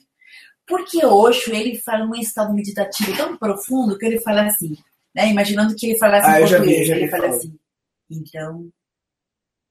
[0.66, 4.76] Porque Osho, ele fala um estado meditativo tão profundo que ele fala assim,
[5.14, 5.28] né?
[5.28, 7.54] Imaginando que ele falasse ah, em português, vi, ele fala assim,
[8.08, 8.70] então,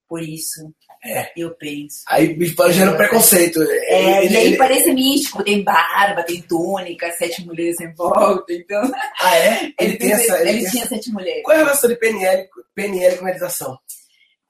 [0.09, 0.73] por isso,
[1.05, 1.31] é.
[1.37, 2.03] eu penso.
[2.07, 2.35] Aí
[2.71, 3.61] gera um preconceito.
[3.61, 8.51] É, ele, e aí ele, parece místico, tem barba, tem túnica, sete mulheres em volta,
[8.51, 8.91] então...
[9.21, 9.65] Ah, é?
[9.79, 10.41] Ele, ele tem essa...
[10.41, 11.43] Ele, ele tinha sete mulheres.
[11.43, 13.77] Qual é a relação de PNL, PNL com meditação?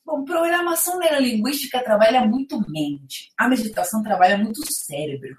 [0.06, 3.32] Bom, programação neurolinguística trabalha muito mente.
[3.38, 5.36] A meditação trabalha muito cérebro.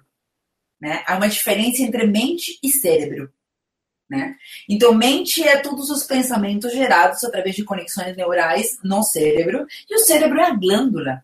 [0.81, 1.03] Né?
[1.07, 3.33] Há uma diferença entre mente e cérebro.
[4.11, 4.35] Né?
[4.69, 10.01] Então, mente é todos os pensamentos gerados através de conexões neurais no cérebro, e o
[10.01, 11.23] cérebro é a glândula.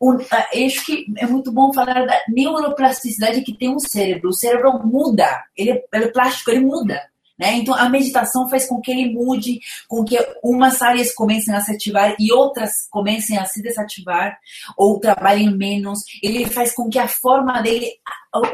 [0.00, 4.30] O, acho que é muito bom falar da neuroplasticidade que tem o cérebro.
[4.30, 7.02] O cérebro muda, ele ele é plástico, ele muda.
[7.38, 7.52] Né?
[7.56, 11.72] Então, a meditação faz com que ele mude, com que umas áreas comecem a se
[11.72, 14.38] ativar e outras comecem a se desativar
[14.76, 15.98] ou trabalhem menos.
[16.22, 17.92] Ele faz com que a forma dele,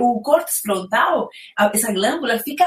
[0.01, 1.29] o córtex frontal,
[1.73, 2.67] essa glândula, fica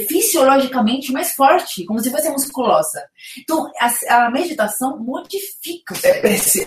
[0.00, 3.02] fisiologicamente mais forte, como se fosse musculosa.
[3.38, 5.94] Então, a, a meditação modifica.
[6.02, 6.18] É,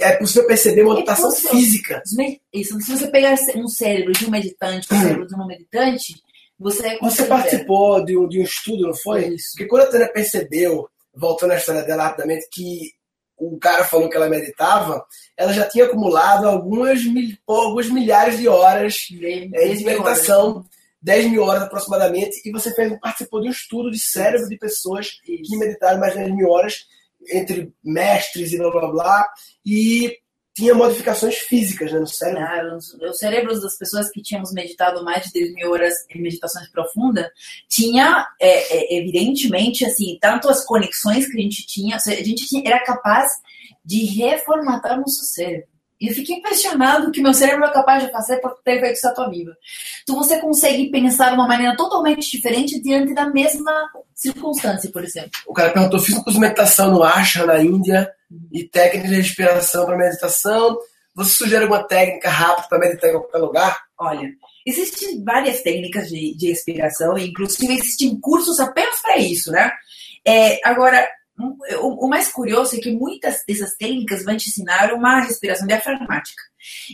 [0.02, 2.02] é, possível perceber uma mutação é física.
[2.52, 6.16] Isso, se você pegar um cérebro de um meditante, um cérebro de um meditante,
[6.58, 9.28] você, você participou de um, de um estudo, não foi?
[9.28, 9.52] Isso.
[9.54, 12.92] Porque quando a Tânia percebeu, voltando à história dela rapidamente, que
[13.38, 15.04] o cara falou que ela meditava,
[15.36, 20.58] ela já tinha acumulado algumas, mil, algumas milhares de horas de, é, de meditação.
[20.58, 20.81] Horas.
[21.02, 25.10] 10 mil horas aproximadamente, e você fez, participou de um estudo de cérebro de pessoas
[25.24, 26.86] que meditaram mais de 10 mil horas,
[27.32, 29.30] entre mestres e blá blá blá,
[29.66, 30.18] e
[30.54, 32.46] tinha modificações físicas né, no cérebro.
[32.46, 36.22] Claro, os, os, cérebros das pessoas que tínhamos meditado mais de 10 mil horas em
[36.22, 37.28] meditações profundas
[37.70, 42.64] tinha, é, é, evidentemente, assim, tanto as conexões que a gente tinha, a gente tinha,
[42.66, 43.32] era capaz
[43.84, 45.71] de reformatar nosso cérebro.
[46.02, 49.56] E eu fiquei impressionado que meu cérebro é capaz de fazer por ter viva.
[50.02, 53.72] Então você consegue pensar de uma maneira totalmente diferente diante da mesma
[54.16, 55.30] circunstância, por exemplo.
[55.46, 58.12] O cara perguntou: fiz curso de meditação no Asha, na Índia,
[58.52, 60.76] e técnica de respiração para meditação.
[61.14, 63.80] Você sugere alguma técnica rápida para meditar em qualquer lugar?
[64.00, 64.28] Olha,
[64.66, 69.72] existem várias técnicas de, de respiração, inclusive existem cursos apenas para isso, né?
[70.26, 71.08] É, agora,
[71.82, 76.44] o, mais curioso é que muitas dessas técnicas vão te ensinar uma respiração diafragmática.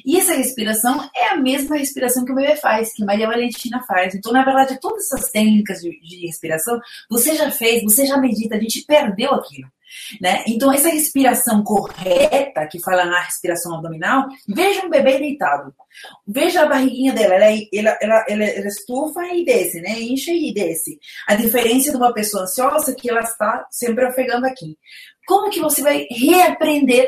[0.05, 4.15] E essa respiração é a mesma respiração que o bebê faz, que Maria Valentina faz.
[4.15, 8.55] Então, na verdade, todas essas técnicas de, de respiração, você já fez, você já medita,
[8.55, 9.70] a gente perdeu aquilo.
[10.22, 10.43] Né?
[10.47, 15.74] Então, essa respiração correta, que fala na respiração abdominal, veja um bebê deitado.
[16.26, 19.99] Veja a barriguinha dela, ela, ela, ela, ela, ela estufa e desce, né?
[19.99, 20.99] Enche e desce.
[21.28, 24.78] A diferença de uma pessoa ansiosa é que ela está sempre ofegando aqui.
[25.26, 27.07] Como que você vai reaprender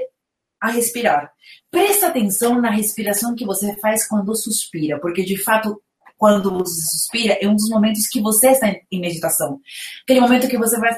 [0.62, 1.32] a respirar?
[1.72, 5.82] Presta atenção na respiração que você faz quando suspira, porque de fato
[6.20, 9.62] quando você suspira, é um dos momentos que você está em meditação.
[10.03, 10.93] Aquele momento que você vai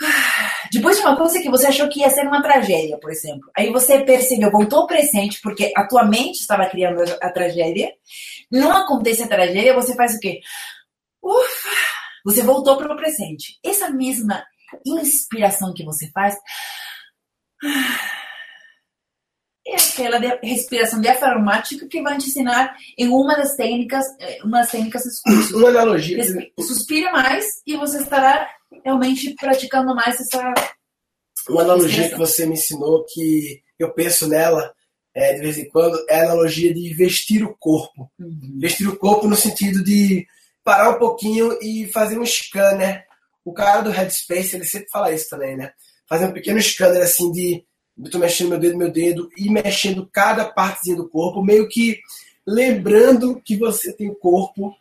[0.72, 3.50] depois de uma coisa que você achou que ia ser uma tragédia, por exemplo.
[3.56, 7.92] Aí você percebeu, voltou ao presente, porque a tua mente estava criando a, tragédia.
[8.50, 10.40] Não acontece a tragédia, você faz o quê?
[11.22, 11.76] Ufa!
[12.24, 13.58] Você voltou para o presente.
[13.62, 14.42] Essa mesma
[14.86, 16.34] inspiração que você faz
[19.66, 24.60] é aquela de respiração diafragmática que vai te ensinar em uma das técnicas, eh, uma
[24.60, 25.52] das técnicas dos cursos.
[25.52, 26.18] Uma analogia.
[26.58, 28.48] Suspira mais e você estará
[28.84, 30.52] realmente praticando mais essa.
[31.48, 34.72] Uma analogia que você me ensinou que eu penso nela
[35.14, 38.10] é, de vez em quando é a analogia de vestir o corpo.
[38.18, 38.58] Uhum.
[38.60, 40.26] Vestir o corpo no sentido de
[40.62, 43.04] parar um pouquinho e fazer um scanner.
[43.44, 45.72] O cara do Headspace, ele sempre fala isso também, né?
[46.08, 47.64] Fazer um pequeno scanner assim de
[48.02, 52.00] eu tô mexendo meu dedo, meu dedo, e mexendo cada partezinha do corpo, meio que
[52.46, 54.74] lembrando que você tem o corpo,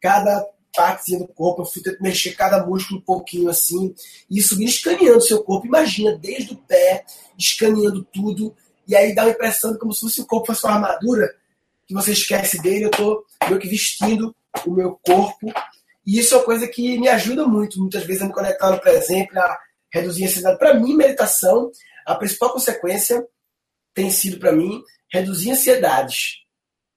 [0.00, 3.94] cada partezinha do corpo, eu fui mexer cada músculo um pouquinho assim,
[4.30, 5.66] e vem escaneando seu corpo.
[5.66, 7.04] Imagina, desde o pé,
[7.36, 8.54] escaneando tudo,
[8.86, 11.34] e aí dá uma impressão como se fosse o corpo fosse uma armadura,
[11.86, 14.34] que você esquece dele, eu tô meio que vestindo
[14.66, 15.52] o meu corpo,
[16.06, 18.80] e isso é uma coisa que me ajuda muito, muitas vezes, a me conectar no
[18.80, 19.58] presente, a
[19.92, 20.58] reduzir a ansiedade.
[20.58, 21.70] Para mim, meditação
[22.06, 23.22] a principal consequência
[23.94, 24.82] tem sido para mim
[25.12, 26.38] reduzir ansiedades.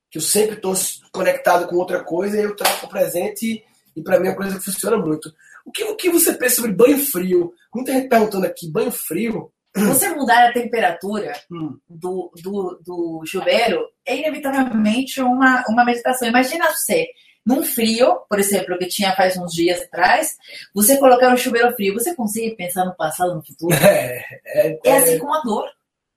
[0.09, 0.73] Que eu sempre estou
[1.11, 3.63] conectado com outra coisa e eu troco presente
[3.95, 5.31] e para mim é uma coisa que funciona muito.
[5.65, 7.53] O que, o que você pensa sobre banho frio?
[7.73, 9.51] Muita gente perguntando aqui, banho frio.
[9.75, 11.77] Você mudar a temperatura hum.
[11.89, 16.27] do, do, do chuveiro é inevitavelmente uma, uma meditação.
[16.27, 17.07] Imagina você
[17.45, 20.37] num frio, por exemplo, que tinha faz uns dias atrás,
[20.73, 23.75] você colocar um chuveiro frio, você consegue pensar no passado, no futuro?
[23.81, 25.69] É, é, é assim como a dor.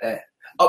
[0.03, 0.23] É.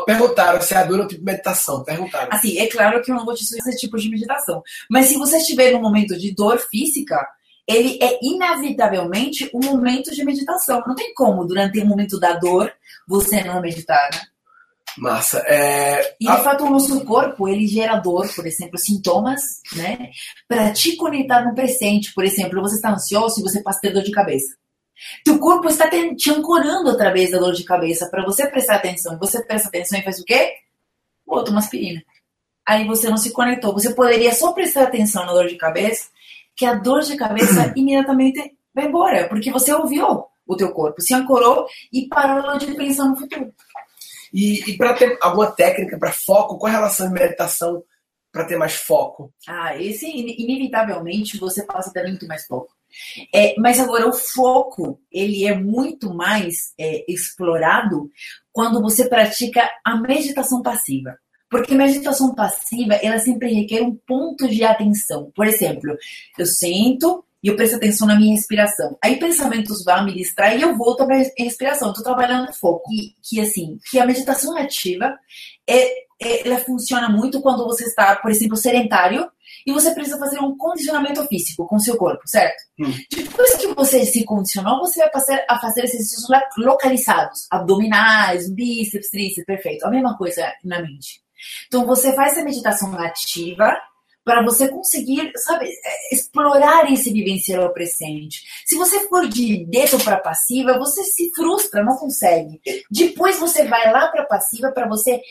[0.05, 1.83] Perguntaram se a dor é um tipo de meditação.
[1.83, 2.29] Perguntaram.
[2.31, 4.63] Assim, é claro que eu não vou te sugerir esse tipo de meditação.
[4.89, 7.19] Mas se você estiver num momento de dor física,
[7.67, 10.81] ele é inevitavelmente um momento de meditação.
[10.87, 12.73] Não tem como, durante o momento da dor,
[13.07, 14.09] você não meditar.
[14.13, 14.21] Né?
[14.97, 15.39] Massa.
[15.45, 16.15] É...
[16.19, 19.41] E de fato o nosso corpo, ele gera dor, por exemplo, sintomas,
[19.75, 20.09] né?
[20.47, 22.13] Para te conectar no presente.
[22.13, 24.55] Por exemplo, você está ansioso e você passa a ter dor de cabeça.
[25.23, 29.17] Teu corpo está te ancorando através da dor de cabeça para você prestar atenção.
[29.19, 30.53] Você presta atenção e faz o quê?
[31.25, 32.01] Bota uma aspirina.
[32.65, 33.73] Aí você não se conectou.
[33.73, 36.09] Você poderia só prestar atenção na dor de cabeça,
[36.55, 41.13] que a dor de cabeça imediatamente vai embora, porque você ouviu o teu corpo, se
[41.13, 43.51] ancorou e parou de pensar no futuro.
[44.33, 47.83] E, e para ter alguma técnica para foco, qual a relação de meditação
[48.31, 49.33] para ter mais foco?
[49.47, 52.73] Ah, esse inevitavelmente você passa ter muito mais foco.
[53.33, 58.09] É, mas agora o foco ele é muito mais é, explorado
[58.51, 61.17] quando você pratica a meditação passiva.
[61.49, 65.31] Porque meditação passiva, ela sempre requer um ponto de atenção.
[65.35, 65.95] Por exemplo,
[66.37, 68.97] eu sento, e eu presto atenção na minha respiração.
[69.03, 71.89] Aí pensamentos vão me distrair e eu volto para a respiração.
[71.89, 72.91] Estou trabalhando no foco.
[72.91, 75.15] E que assim, que a meditação ativa
[75.69, 75.85] é,
[76.19, 79.29] é, ela funciona muito quando você está, por exemplo, sedentário
[79.63, 82.57] e você precisa fazer um condicionamento físico com seu corpo, certo?
[82.79, 82.91] Hum.
[83.15, 86.25] Depois que você se condicionou, você vai passar a fazer exercícios
[86.57, 89.85] localizados, abdominais, bíceps, tríceps, perfeito.
[89.85, 91.21] A mesma coisa na mente.
[91.67, 93.71] Então você faz a meditação ativa
[94.25, 98.41] para você conseguir, sabe, é, explorar esse vivenciar o presente.
[98.65, 102.59] Se você for de dedo para passiva, você se frustra, não consegue.
[102.89, 105.21] Depois você vai lá para passiva para você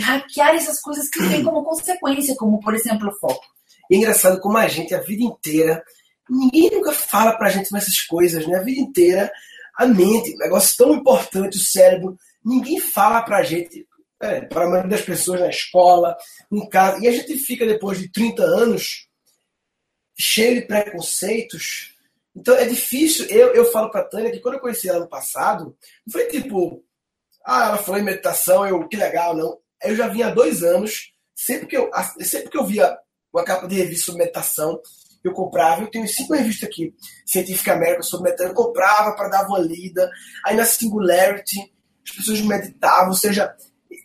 [0.00, 3.44] hackear essas coisas que vêm como consequência, como por exemplo o foco.
[3.90, 5.82] É engraçado como a gente, a vida inteira,
[6.30, 8.58] ninguém nunca fala pra gente essas coisas, né?
[8.58, 9.30] A vida inteira,
[9.76, 13.86] a mente, um negócio tão importante, o cérebro, ninguém fala pra gente
[14.20, 16.16] é, para a maioria das pessoas na escola,
[16.50, 17.02] em casa.
[17.02, 19.08] E a gente fica, depois de 30 anos,
[20.18, 21.94] cheio de preconceitos.
[22.34, 23.26] Então é difícil.
[23.26, 26.26] Eu, eu falo para a Tânia que quando eu conheci ela no passado, não foi
[26.26, 26.84] tipo,
[27.44, 29.58] ah, ela foi em meditação, eu, que legal, não.
[29.82, 31.90] Eu já vinha há dois anos, sempre que eu,
[32.20, 32.96] sempre que eu via
[33.32, 34.80] uma capa de revista sobre meditação,
[35.22, 36.94] eu comprava, eu tenho cinco revistas aqui,
[37.26, 40.10] Científica América sobre meditação, eu comprava para dar uma lida.
[40.44, 41.72] Aí na Singularity,
[42.06, 43.54] as pessoas meditavam, ou seja,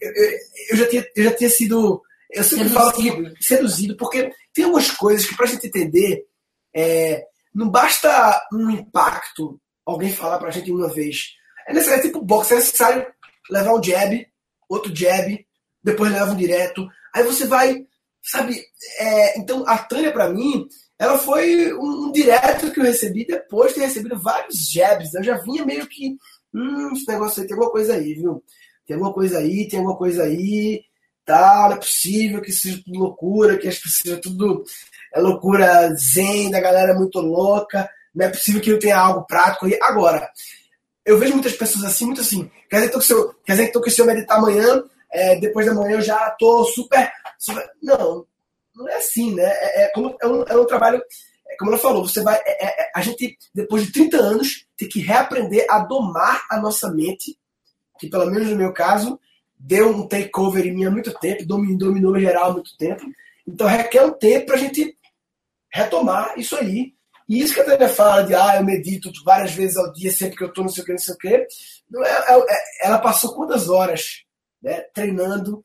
[0.01, 2.01] eu, já tinha, eu já tinha sido.
[2.31, 2.79] Eu sempre seduzido.
[2.79, 6.25] falo que seduzido, porque tem algumas coisas que, para a gente entender,
[6.75, 7.23] é,
[7.53, 11.33] não basta um impacto, alguém falar para a gente uma vez.
[11.67, 13.05] É necessário, é tipo boxe, é necessário
[13.49, 14.27] levar um jab,
[14.69, 15.45] outro jab,
[15.83, 16.87] depois leva um direto.
[17.13, 17.85] Aí você vai,
[18.21, 18.63] sabe?
[18.99, 20.67] É, então a Tânia, para mim,
[20.99, 25.13] ela foi um, um, direto que eu recebi depois de ter recebido vários jabs.
[25.13, 26.15] Eu já vinha meio que,
[26.53, 28.43] hum, esse negócio aí tem alguma coisa aí, viu?
[28.89, 30.83] Tem alguma coisa aí, tem alguma coisa aí,
[31.23, 34.63] tá, não é possível que seja tudo loucura, que seja tudo
[35.13, 39.67] é loucura zen, da galera muito louca, não é possível que eu tenha algo prático
[39.67, 39.77] aí.
[39.79, 40.27] Agora,
[41.05, 43.91] eu vejo muitas pessoas assim, muito assim, quer dizer que eu, seu, quer dizer que
[43.91, 48.25] se eu meditar amanhã, é, depois da manhã eu já tô super, super, Não,
[48.75, 49.45] não é assim, né?
[49.45, 50.99] É, é, como, é, um, é um trabalho
[51.47, 52.39] é como ela falou, você vai.
[52.43, 56.91] É, é, a gente, depois de 30 anos, tem que reaprender a domar a nossa
[56.91, 57.38] mente
[57.99, 59.19] que pelo menos no meu caso,
[59.57, 63.03] deu um takeover em mim há muito tempo, dominou, dominou geral há muito tempo.
[63.47, 64.97] Então requer um tempo para a gente
[65.71, 66.93] retomar isso aí
[67.27, 70.35] E isso que a Tânia fala de, ah, eu medito várias vezes ao dia, sempre
[70.35, 71.47] que eu tô não sei o que, não sei o que,
[71.87, 74.23] não é, é, é, ela passou quantas horas
[74.63, 75.63] né, treinando,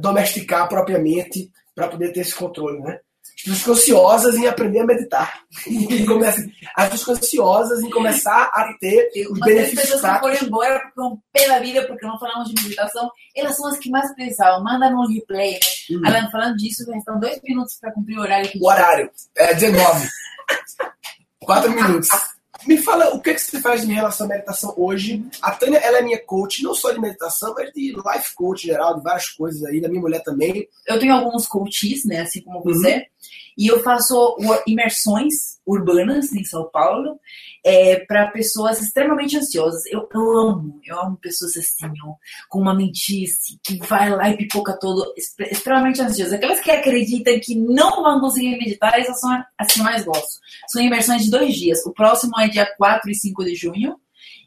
[0.00, 3.00] domesticar propriamente, para poder ter esse controle, né?
[3.36, 5.40] As pessoas ficam ansiosas em aprender a meditar.
[5.66, 10.30] E começa, as pessoas ficam ansiosas em começar a ter os benefícios pessoas práticos.
[10.30, 10.80] que foram embora
[11.32, 14.64] pela vida, porque não falamos de meditação, elas são as que mais precisavam.
[14.64, 15.58] Manda no replay, né?
[15.90, 16.00] Hum.
[16.06, 20.08] Alan, falando disso, restam dois minutos para cumprir o horário que O horário é 19.
[21.40, 22.08] 4 minutos.
[22.66, 25.24] Me fala o que, que você faz em relação à meditação hoje.
[25.42, 28.96] A Tânia, ela é minha coach, não só de meditação, mas de life coach geral,
[28.96, 30.66] de várias coisas aí, da minha mulher também.
[30.86, 33.02] eu tenho alguns coaches, né, assim como você, Uhum.
[33.56, 34.36] E eu faço
[34.66, 37.18] imersões urbanas em São Paulo
[38.06, 39.82] para pessoas extremamente ansiosas.
[39.86, 42.14] Eu, eu amo, eu amo pessoas assim, ó,
[42.48, 46.34] com uma mentice, que vai lá e pipoca todo, extre- extremamente ansiosas.
[46.34, 50.38] Aquelas que acreditam que não vão conseguir meditar, essas são as que mais gosto.
[50.68, 51.84] São imersões de dois dias.
[51.86, 53.96] O próximo é dia 4 e 5 de junho.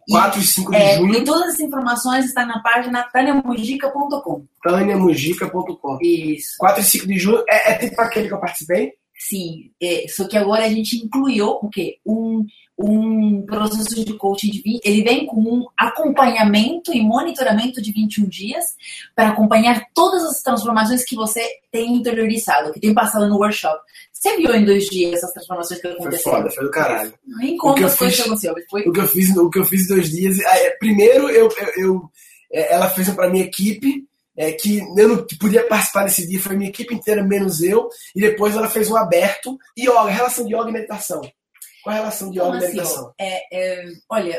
[0.07, 4.45] E, 4 e 5 de é, junho, e todas as informações estão na página taniamujica.com.
[4.63, 5.97] taniamujica.com.
[6.01, 6.55] Isso.
[6.59, 8.93] 4 e 5 de junho é, é tipo aquele que eu participei?
[9.17, 11.97] Sim, é, só que agora a gente incluiu o quê?
[12.05, 12.45] Um,
[12.77, 18.25] um processo de coaching de 20, ele vem com um acompanhamento e monitoramento de 21
[18.27, 18.63] dias
[19.15, 23.79] para acompanhar todas as transformações que você tem interiorizado, que tem passado no workshop.
[24.13, 26.37] Você viu em dois dias essas transformações que Foi aconteceram?
[26.37, 27.13] foda, foi do caralho.
[27.25, 29.65] Nem conta as coisas que aconteceram, mas foi O que eu fiz, o que eu
[29.65, 30.39] fiz em dois dias.
[30.39, 32.01] é, primeiro, eu, eu, eu-
[32.51, 34.05] é, ela fez para minha equipe,
[34.35, 37.89] é, que eu não podia participar desse dia, foi minha equipe inteira, menos eu.
[38.15, 39.57] E depois ela fez um aberto.
[39.77, 41.21] Yoga, relação de yoga e meditação.
[41.87, 43.05] Qual a relação de yoga e assim, meditação?
[43.05, 44.37] ó, é, é, olha,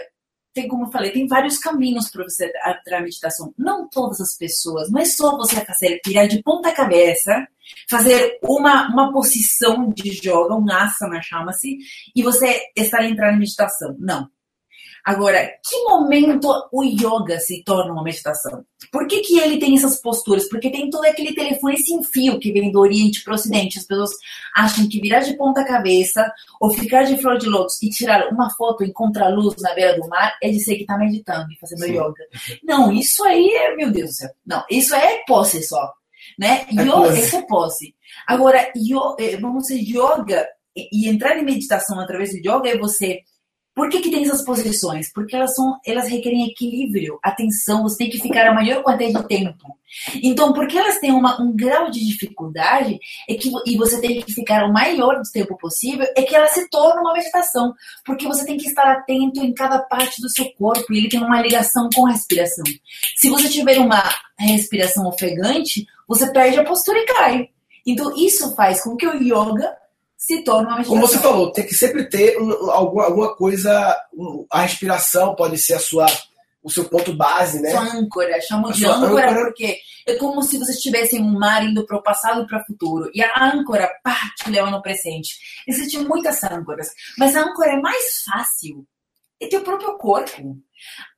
[0.52, 3.54] tem como eu falei, tem vários caminhos para você entrar a meditação.
[3.56, 7.48] Não todas as pessoas, não é só você fazer virar de ponta cabeça,
[7.88, 11.78] fazer uma, uma posição de yoga, um asana chama-se,
[12.14, 13.96] e você estar entrando em meditação.
[13.98, 14.28] Não.
[15.08, 18.62] Agora, que momento o yoga se torna uma meditação?
[18.92, 20.46] Por que, que ele tem essas posturas?
[20.50, 23.78] Porque tem todo aquele telefone sem fio que vem do Oriente para o Ocidente.
[23.78, 24.10] As pessoas
[24.54, 26.30] acham que virar de ponta cabeça
[26.60, 30.06] ou ficar de flor de lótus e tirar uma foto em contraluz na beira do
[30.08, 31.92] mar é dizer que está meditando e fazendo Sim.
[31.94, 32.24] yoga.
[32.62, 34.30] Não, isso aí é, meu Deus do céu.
[34.46, 35.90] Não, isso é posse só.
[36.38, 36.66] Né?
[36.70, 37.20] É Yoga, pose.
[37.20, 37.94] isso é posse.
[38.26, 40.46] Agora, yo- eh, vamos dizer, yoga
[40.76, 43.20] e entrar em meditação através do yoga é você.
[43.78, 45.12] Por que, que tem essas posições?
[45.12, 49.28] Porque elas são, elas requerem equilíbrio, atenção, você tem que ficar a maior quantidade de
[49.28, 49.78] tempo.
[50.20, 52.98] Então, porque elas têm uma, um grau de dificuldade
[53.28, 56.68] é que, e você tem que ficar o maior tempo possível, é que ela se
[56.68, 57.72] torna uma meditação.
[58.04, 61.22] Porque você tem que estar atento em cada parte do seu corpo e ele tem
[61.22, 62.64] uma ligação com a respiração.
[63.16, 64.02] Se você tiver uma
[64.36, 67.48] respiração ofegante, você perde a postura e cai.
[67.86, 69.77] Então, isso faz com que o yoga
[70.18, 70.96] se torne uma meditação.
[71.00, 73.96] Como você falou, tem que sempre ter um- um- alguma, alguma coisa.
[74.12, 76.06] um- a respiração pode ser a sua,
[76.62, 77.70] o seu ponto base, né?
[77.70, 79.44] Sua âncora, chamam de âncora, âncora.
[79.44, 82.60] porque é como se você estivesse em um mar indo para o passado e para
[82.60, 83.08] o futuro.
[83.14, 85.36] E a âncora, pá, te leva no presente.
[85.68, 88.84] Existem muitas âncoras, mas a âncora é mais fácil.
[89.40, 90.58] É teu próprio corpo.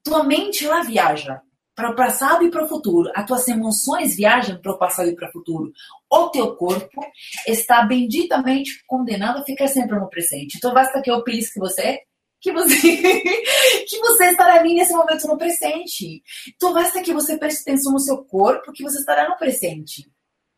[0.04, 1.40] Tua mente, ela viaja
[1.80, 3.10] para o passado e para o futuro.
[3.14, 5.72] As tuas emoções viajam para o passado e para o futuro.
[6.10, 7.00] O teu corpo
[7.46, 10.58] está benditamente condenado a ficar sempre no presente.
[10.58, 12.00] Então basta que eu pisque você,
[12.38, 16.22] que você, que você estará ali nesse momento no presente.
[16.54, 20.06] Então basta que você preste atenção no seu corpo, que você estará no presente.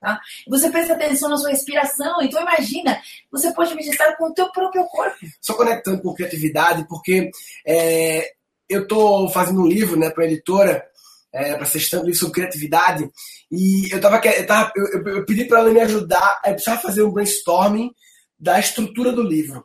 [0.01, 0.19] Tá?
[0.49, 2.21] Você presta atenção na sua respiração.
[2.21, 3.01] Então imagina,
[3.31, 5.19] você pode meditar com o teu próprio corpo.
[5.41, 7.31] Só conectando com criatividade, porque
[7.65, 8.33] é,
[8.69, 10.85] eu estou fazendo um livro né, para a editora,
[11.33, 13.09] é, para ser livro sobre criatividade,
[13.51, 16.81] e eu, tava, que- eu, tava- eu- eu- pedi para ela me ajudar, eu precisava
[16.83, 17.91] fazer um brainstorming
[18.39, 19.65] da estrutura do livro.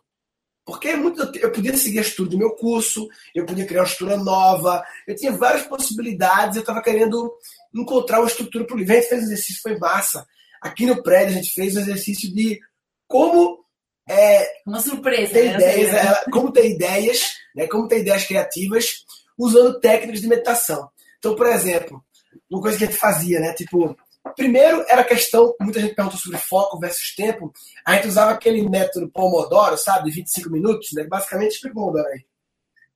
[0.65, 3.87] Porque é muito, eu podia seguir a estrutura do meu curso, eu podia criar uma
[3.87, 7.33] estrutura nova, eu tinha várias possibilidades, eu estava querendo
[7.73, 8.93] encontrar uma estrutura para o livro.
[8.93, 10.25] A gente fez um exercício, foi massa.
[10.61, 12.59] Aqui no prédio a gente fez um exercício de
[13.07, 13.63] como
[14.09, 15.33] é, Uma surpresa.
[15.33, 15.53] ter né?
[15.55, 17.21] ideias, ela- como ter ideias,
[17.55, 19.05] né, como ter ideias criativas
[19.37, 20.89] usando técnicas de meditação.
[21.19, 22.03] Então, por exemplo,
[22.49, 23.95] uma coisa que a gente fazia, né, tipo,
[24.35, 27.51] primeiro era a questão, muita gente perguntou sobre foco versus tempo,
[27.85, 32.07] a gente usava aquele método Pomodoro, sabe, de 25 minutos, né, basicamente, explica o Pomodoro
[32.07, 32.25] aí.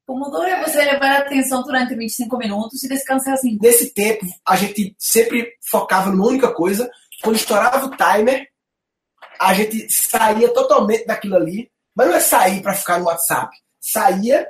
[0.05, 3.57] Pomodoro é você levar a atenção durante 25 minutos e descansar assim.
[3.61, 6.89] Nesse tempo, a gente sempre focava numa única coisa,
[7.23, 8.47] quando estourava o timer,
[9.39, 14.47] a gente saía totalmente daquilo ali, mas não é sair para ficar no WhatsApp, saía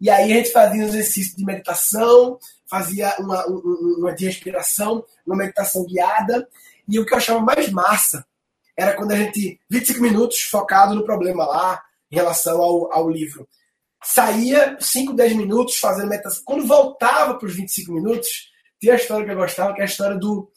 [0.00, 2.38] e aí a gente fazia um exercício de meditação,
[2.68, 6.48] fazia uma, um- um- uma de respiração, uma meditação guiada,
[6.88, 8.26] e o que eu achava mais massa
[8.76, 13.46] era quando a gente, 25 minutos focado no problema lá, em relação ao, ao livro.
[14.02, 16.42] Saía 5, 10 minutos fazendo meditação.
[16.44, 18.28] Quando voltava para os 25 minutos,
[18.80, 20.50] tinha a história que eu gostava, que é a história do.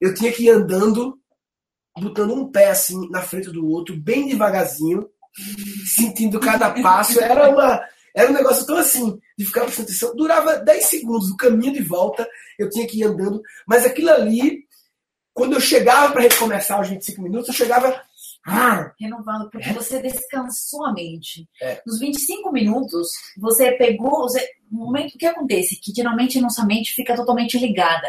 [0.00, 1.18] Eu tinha que ir andando,
[1.98, 5.06] botando um pé assim na frente do outro, bem devagarzinho,
[5.84, 7.20] sentindo cada passo.
[7.20, 7.82] Era uma.
[8.14, 10.16] Era um negócio tão assim, de ficar prestando atenção.
[10.16, 12.28] Durava 10 segundos, o caminho de volta,
[12.58, 13.40] eu tinha que ir andando.
[13.66, 14.64] Mas aquilo ali,
[15.32, 18.02] quando eu chegava para recomeçar os 25 minutos, eu chegava
[18.98, 21.48] renovando, porque você descansou a mente.
[21.60, 21.80] É.
[21.86, 24.22] Nos 25 minutos, você pegou.
[24.22, 25.80] Você, no momento que acontece?
[25.80, 28.08] Que geralmente nossa mente fica totalmente ligada.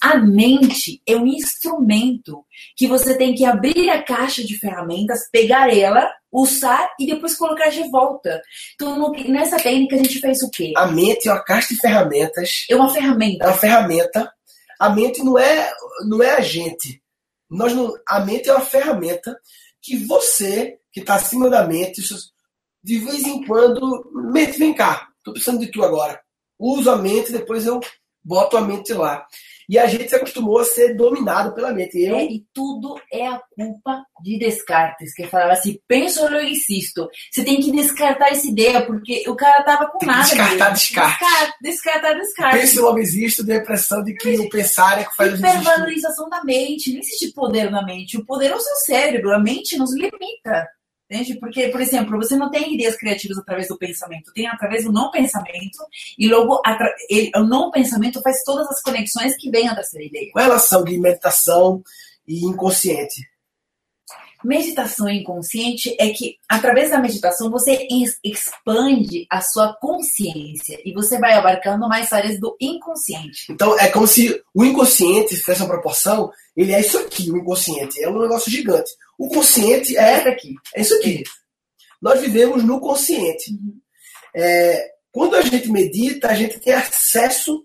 [0.00, 2.44] A mente é um instrumento
[2.76, 7.68] que você tem que abrir a caixa de ferramentas, pegar ela, usar e depois colocar
[7.68, 8.40] de volta.
[8.74, 10.72] Então, no, nessa técnica, a gente fez o quê?
[10.76, 12.66] A mente é uma caixa de ferramentas.
[12.70, 13.44] É uma ferramenta.
[13.44, 14.32] É uma ferramenta.
[14.80, 15.72] A mente não é,
[16.06, 17.01] não é a gente.
[17.52, 19.38] Nós não, a mente é uma ferramenta
[19.80, 22.02] que você, que está acima da mente,
[22.82, 26.20] de vez em quando, mente, vem cá, estou precisando de tu agora.
[26.58, 27.80] Uso a mente, depois eu
[28.24, 29.26] boto a mente lá.
[29.68, 31.98] E a gente se acostumou a ser dominado pela mente.
[32.00, 32.16] Eu...
[32.16, 37.08] É, e tudo é a culpa de Descartes, que falava assim, penso, eu insisto.
[37.30, 40.22] Você tem que descartar essa ideia, porque o cara tava com tem nada.
[40.22, 41.18] Descartar Descartes.
[41.18, 42.60] Descartar, descartar Descartes.
[42.60, 45.36] Penso, logo existo, de impressão de que o pensar é que faz a.
[45.36, 46.92] Hipervalorização da mente.
[46.92, 48.16] Não existe poder na mente.
[48.16, 49.32] O poder é o seu cérebro.
[49.32, 50.68] A mente nos limita.
[51.12, 51.38] Entende?
[51.38, 55.10] Porque, por exemplo, você não tem ideias criativas através do pensamento, tem através do não
[55.10, 55.78] pensamento,
[56.18, 56.62] e logo
[57.10, 60.30] ele, o não pensamento faz todas as conexões que vêm a terceira ideia.
[60.34, 61.82] A relação de meditação
[62.26, 63.30] e inconsciente?
[64.44, 67.86] Meditação inconsciente é que, através da meditação, você
[68.24, 73.46] expande a sua consciência e você vai abarcando mais áreas do inconsciente.
[73.50, 78.02] Então, é como se o inconsciente, se essa proporção, ele é isso aqui, o inconsciente.
[78.02, 78.90] É um negócio gigante.
[79.18, 80.54] O consciente é, isso aqui.
[80.74, 81.22] É isso aqui.
[82.00, 83.52] Nós vivemos no consciente.
[83.52, 83.80] Uhum.
[84.34, 87.64] É, quando a gente medita, a gente tem acesso,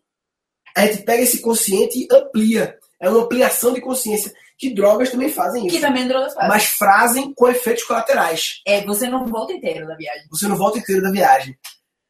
[0.75, 2.78] a gente pega esse consciente e amplia.
[2.99, 4.32] É uma ampliação de consciência.
[4.58, 5.76] Que drogas também fazem isso.
[5.76, 6.49] Que também drogas fazem.
[6.49, 8.62] Mas fazem com efeitos colaterais.
[8.66, 10.24] É, você não volta inteiro da viagem.
[10.32, 11.55] Você não volta inteiro da viagem.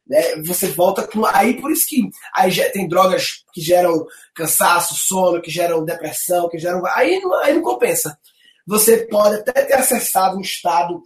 [0.06, 0.42] Né?
[0.46, 1.26] Você volta com.
[1.26, 6.58] Aí por isso que aí tem drogas que geram cansaço, sono, que geram depressão, que
[6.58, 6.82] geram.
[6.94, 8.18] Aí não, aí não compensa.
[8.66, 11.02] Você pode até ter acessado um estado,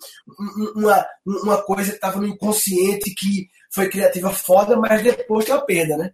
[0.74, 5.64] uma, uma coisa que estava no inconsciente que foi criativa foda, mas depois tem uma
[5.64, 6.12] perda, né?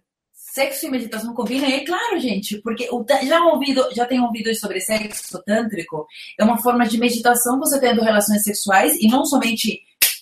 [0.59, 1.69] Sexo e meditação combinam?
[1.69, 2.89] É claro, gente, porque
[3.25, 6.05] já ouvido, já tem ouvido sobre sexo tântrico,
[6.37, 9.79] é uma forma de meditação você tendo relações sexuais e não somente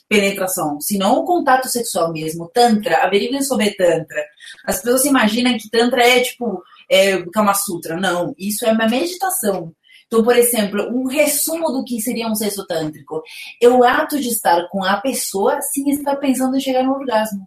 [0.07, 2.49] penetração, senão o contato sexual mesmo.
[2.53, 4.23] Tantra, averiguem sobre Tantra.
[4.63, 7.99] As pessoas imaginam que Tantra é tipo é, Kama Sutra.
[7.99, 9.73] Não, isso é uma meditação.
[10.05, 13.21] Então, por exemplo, um resumo do que seria um sexo tântrico
[13.61, 17.45] é o ato de estar com a pessoa sem estar pensando em chegar no orgasmo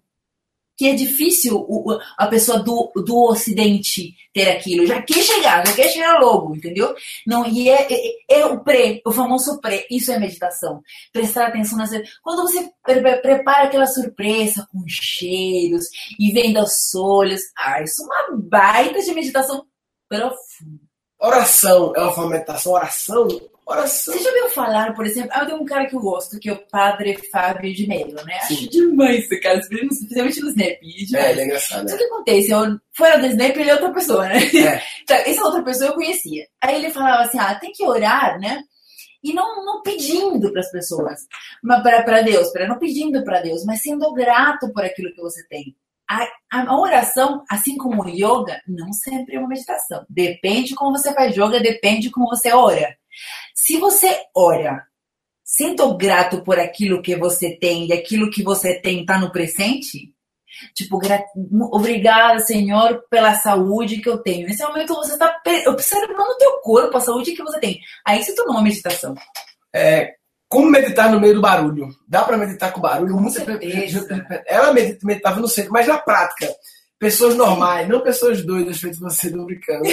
[0.81, 1.63] que é difícil
[2.17, 4.87] a pessoa do, do Ocidente ter aquilo.
[4.87, 6.95] Já quer chegar, já quer chegar logo, entendeu?
[7.27, 9.87] Não, e é, é, é o pré, o famoso pré.
[9.91, 10.81] Isso é meditação.
[11.13, 11.91] Prestar atenção nas.
[12.23, 15.85] Quando você pre prepara aquela surpresa com cheiros
[16.19, 19.67] e vendo aos olhos, ah, isso é uma baita de meditação
[20.09, 20.81] profunda.
[21.21, 22.73] Oração é uma meditação.
[22.73, 23.29] Oração
[23.71, 24.13] Oração.
[24.13, 26.53] Você já ouviu falar, por exemplo, ah, tem um cara que eu gosto, que é
[26.53, 28.41] o Padre Fábio de Mello, né?
[28.41, 28.55] Sim.
[28.55, 30.79] Acho demais esse cara, especialmente no Snap.
[31.15, 31.83] É, ele é engraçado.
[31.85, 32.51] Então, o que acontece?
[32.51, 34.39] Eu, fora do Snap, ele é outra pessoa, né?
[34.39, 34.83] É.
[35.03, 36.47] Então, essa outra pessoa eu conhecia.
[36.61, 38.61] Aí ele falava assim, ah, tem que orar, né?
[39.23, 41.21] E não, não pedindo para as pessoas,
[41.63, 45.77] para Deus, para não pedindo para Deus, mas sendo grato por aquilo que você tem.
[46.09, 50.05] A, a, oração, assim como o yoga, não sempre é uma meditação.
[50.09, 52.97] Depende como você faz yoga, depende como você ora.
[53.55, 54.83] Se você ora,
[55.45, 60.15] sendo grato por aquilo que você tem e aquilo que você tem está no presente,
[60.75, 61.01] tipo,
[61.73, 64.47] obrigada, Senhor, pela saúde que eu tenho.
[64.47, 67.81] Nesse momento você está observando o teu corpo, a saúde que você tem.
[68.05, 69.15] Aí se tornou uma meditação.
[69.75, 70.15] É,
[70.49, 71.89] como meditar no meio do barulho?
[72.09, 73.15] Dá para meditar com barulho?
[73.15, 73.29] Com
[74.47, 76.53] Ela meditava no centro, mas na prática
[77.01, 79.89] pessoas normais, não pessoas doidas feitas você do brincando.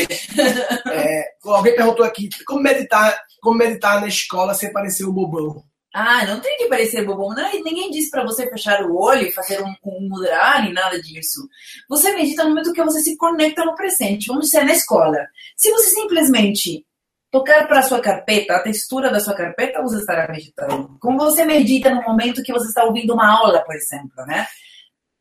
[0.92, 5.64] É, alguém perguntou aqui como meditar, como meditar na escola sem parecer um bobão.
[5.94, 7.30] Ah, não tem que parecer bobão.
[7.30, 11.48] Não, ninguém disse para você fechar o olho fazer um, um mudar nem nada disso.
[11.90, 14.28] Você medita no momento que você se conecta no presente.
[14.28, 15.18] Vamos dizer, na escola.
[15.56, 16.86] Se você simplesmente
[17.32, 20.98] tocar para a sua carpeta, a textura da sua carpeta, você estará meditando.
[21.00, 24.46] Como você medita no momento que você está ouvindo uma aula, por exemplo, né?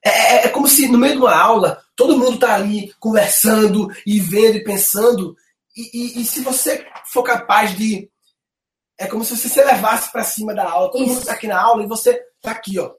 [0.07, 3.89] É, é, é, como se no meio de uma aula todo mundo está ali conversando
[4.07, 5.37] e vendo e pensando.
[5.77, 8.09] E, e, e, se você for capaz de.
[8.99, 10.93] É como se você se levasse para cima da aula.
[10.93, 11.09] Todo Isso.
[11.11, 12.95] mundo está aqui na aula e você tá aqui, ó.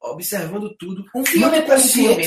[0.00, 1.04] Observando tudo.
[1.14, 1.76] Um filme para.
[1.76, 2.24] Um filme.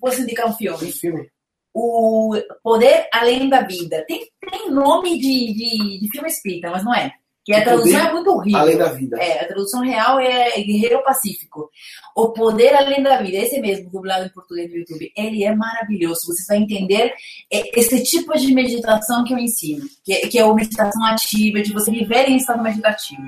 [0.00, 0.86] Posso indicar um filme?
[0.86, 1.30] Um filme.
[1.74, 4.04] O Poder Além da Vida.
[4.06, 7.12] Tem, tem nome de, de, de filme espírita, mas não é.
[7.44, 8.60] Que a tradução é muito horrível.
[8.60, 9.16] Além da vida.
[9.18, 11.70] É, a tradução real é Guerreiro Pacífico.
[12.14, 16.26] O Poder Além da Vida, esse mesmo, dublado em português no YouTube, ele é maravilhoso.
[16.26, 17.12] Você vai entender
[17.52, 21.60] é, esse tipo de meditação que eu ensino, que, é- que é a meditação ativa,
[21.62, 23.22] de você viver em estado meditativo.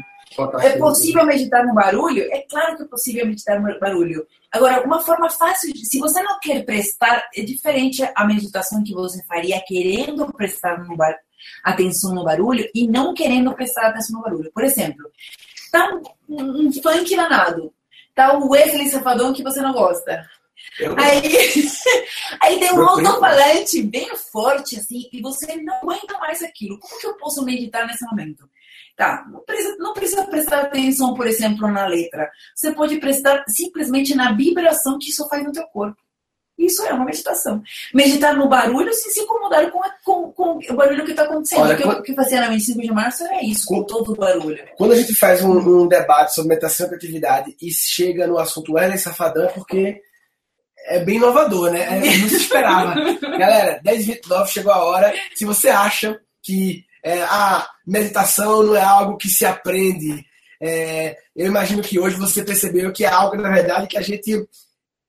[0.66, 2.22] É possível meditar no barulho?
[2.32, 4.26] É claro que é possível meditar no barulho.
[4.50, 8.92] Agora, uma forma fácil, de, se você não quer prestar, é diferente a meditação que
[8.92, 11.16] você faria querendo prestar no bar,
[11.62, 14.50] atenção no barulho e não querendo prestar atenção no barulho.
[14.52, 15.04] Por exemplo,
[15.72, 15.90] tá
[16.28, 17.72] um, um funk danado,
[18.14, 20.24] tá o Wesley Safadão que você não gosta.
[20.78, 21.20] Eu- Aí,
[22.40, 26.78] aí tem um alto-falante bem forte, assim, e você não aguenta mais aquilo.
[26.78, 28.48] Como que eu posso meditar nesse momento?
[28.96, 32.30] Tá, não precisa, não precisa prestar atenção, por exemplo, na letra.
[32.54, 35.96] Você pode prestar simplesmente na vibração que isso faz no teu corpo.
[36.58, 37.60] Isso é uma meditação.
[37.92, 41.62] Meditar no barulho sem se incomodar com, a- com, com o barulho que está acontecendo.
[41.62, 44.62] Olha, o que, eu- fazia na 25 de março era isso, com todo o barulho.
[44.76, 48.74] Quando a gente faz um, um debate sobre meditação e criatividade e chega no assunto
[48.74, 50.00] Wesley Safadão, é porque
[50.86, 51.82] é bem inovador, né?
[51.82, 52.94] É, não se esperava.
[53.38, 55.12] Galera, 10h29 chegou a hora.
[55.34, 60.24] Se você acha que é, a meditação não é algo que se aprende,
[60.62, 64.46] é, eu imagino que hoje você percebeu que é algo, na verdade, que a gente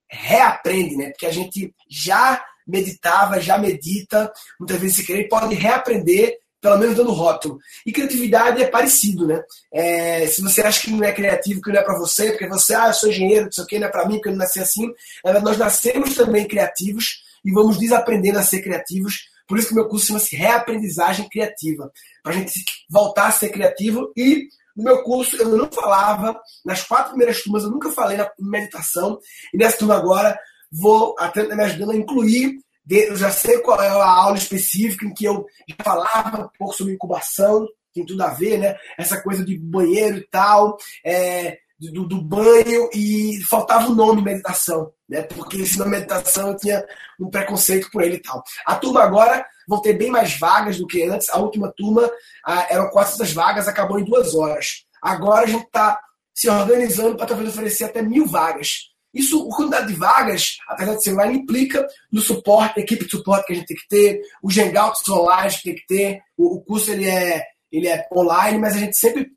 [0.10, 1.10] reaprende, né?
[1.10, 6.96] Porque a gente já meditava, já medita, muitas vezes se querer, pode reaprender, pelo menos
[6.96, 7.60] dando rótulo.
[7.86, 9.44] E criatividade é parecido, né?
[9.72, 12.74] É, se você acha que não é criativo, que não é para você, porque você,
[12.74, 14.40] ah, eu sou engenheiro, não sei o que, não é para mim, porque eu não
[14.40, 14.92] nasci assim.
[15.24, 19.30] Verdade, nós nascemos também criativos e vamos desaprendendo a ser criativos.
[19.48, 21.92] Por isso que meu curso chama-se Reaprendizagem Criativa.
[22.24, 22.52] Para a gente
[22.90, 24.12] voltar a ser criativo.
[24.18, 28.30] E no meu curso eu não falava, nas quatro primeiras turmas eu nunca falei na
[28.40, 29.18] meditação.
[29.54, 30.38] E nessa turma agora,
[30.72, 32.60] vou até me ajudando a incluir
[32.90, 35.46] eu já sei qual é a aula específica em que eu
[35.84, 38.76] falava um pouco sobre incubação, tem tudo a ver, né?
[38.98, 44.92] Essa coisa de banheiro e tal, é, do, do banho, e faltava o nome meditação,
[45.10, 45.24] né?
[45.24, 46.86] Porque esse nome meditação eu tinha
[47.20, 48.44] um preconceito por ele e tal.
[48.66, 51.30] A turma agora vão ter bem mais vagas do que antes.
[51.30, 52.10] A última turma
[52.46, 54.86] ah, eram 400 vagas, acabou em duas horas.
[55.02, 56.00] Agora a gente está
[56.34, 58.94] se organizando para talvez oferecer até mil vagas.
[59.14, 63.12] Isso, a quantidade de vagas, apesar de ser online, implica no suporte, a equipe de
[63.12, 66.22] suporte que a gente tem que ter, os hangouts online que tem que ter.
[66.38, 67.42] O, o curso ele é,
[67.72, 69.32] ele é online, mas a gente sempre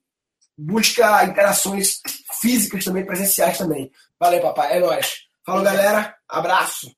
[0.57, 2.01] busca interações
[2.41, 3.89] físicas também, presenciais também.
[4.19, 4.77] Valeu, papai.
[4.77, 5.29] É nóis.
[5.47, 6.13] Falou, galera.
[6.29, 6.98] Abraço.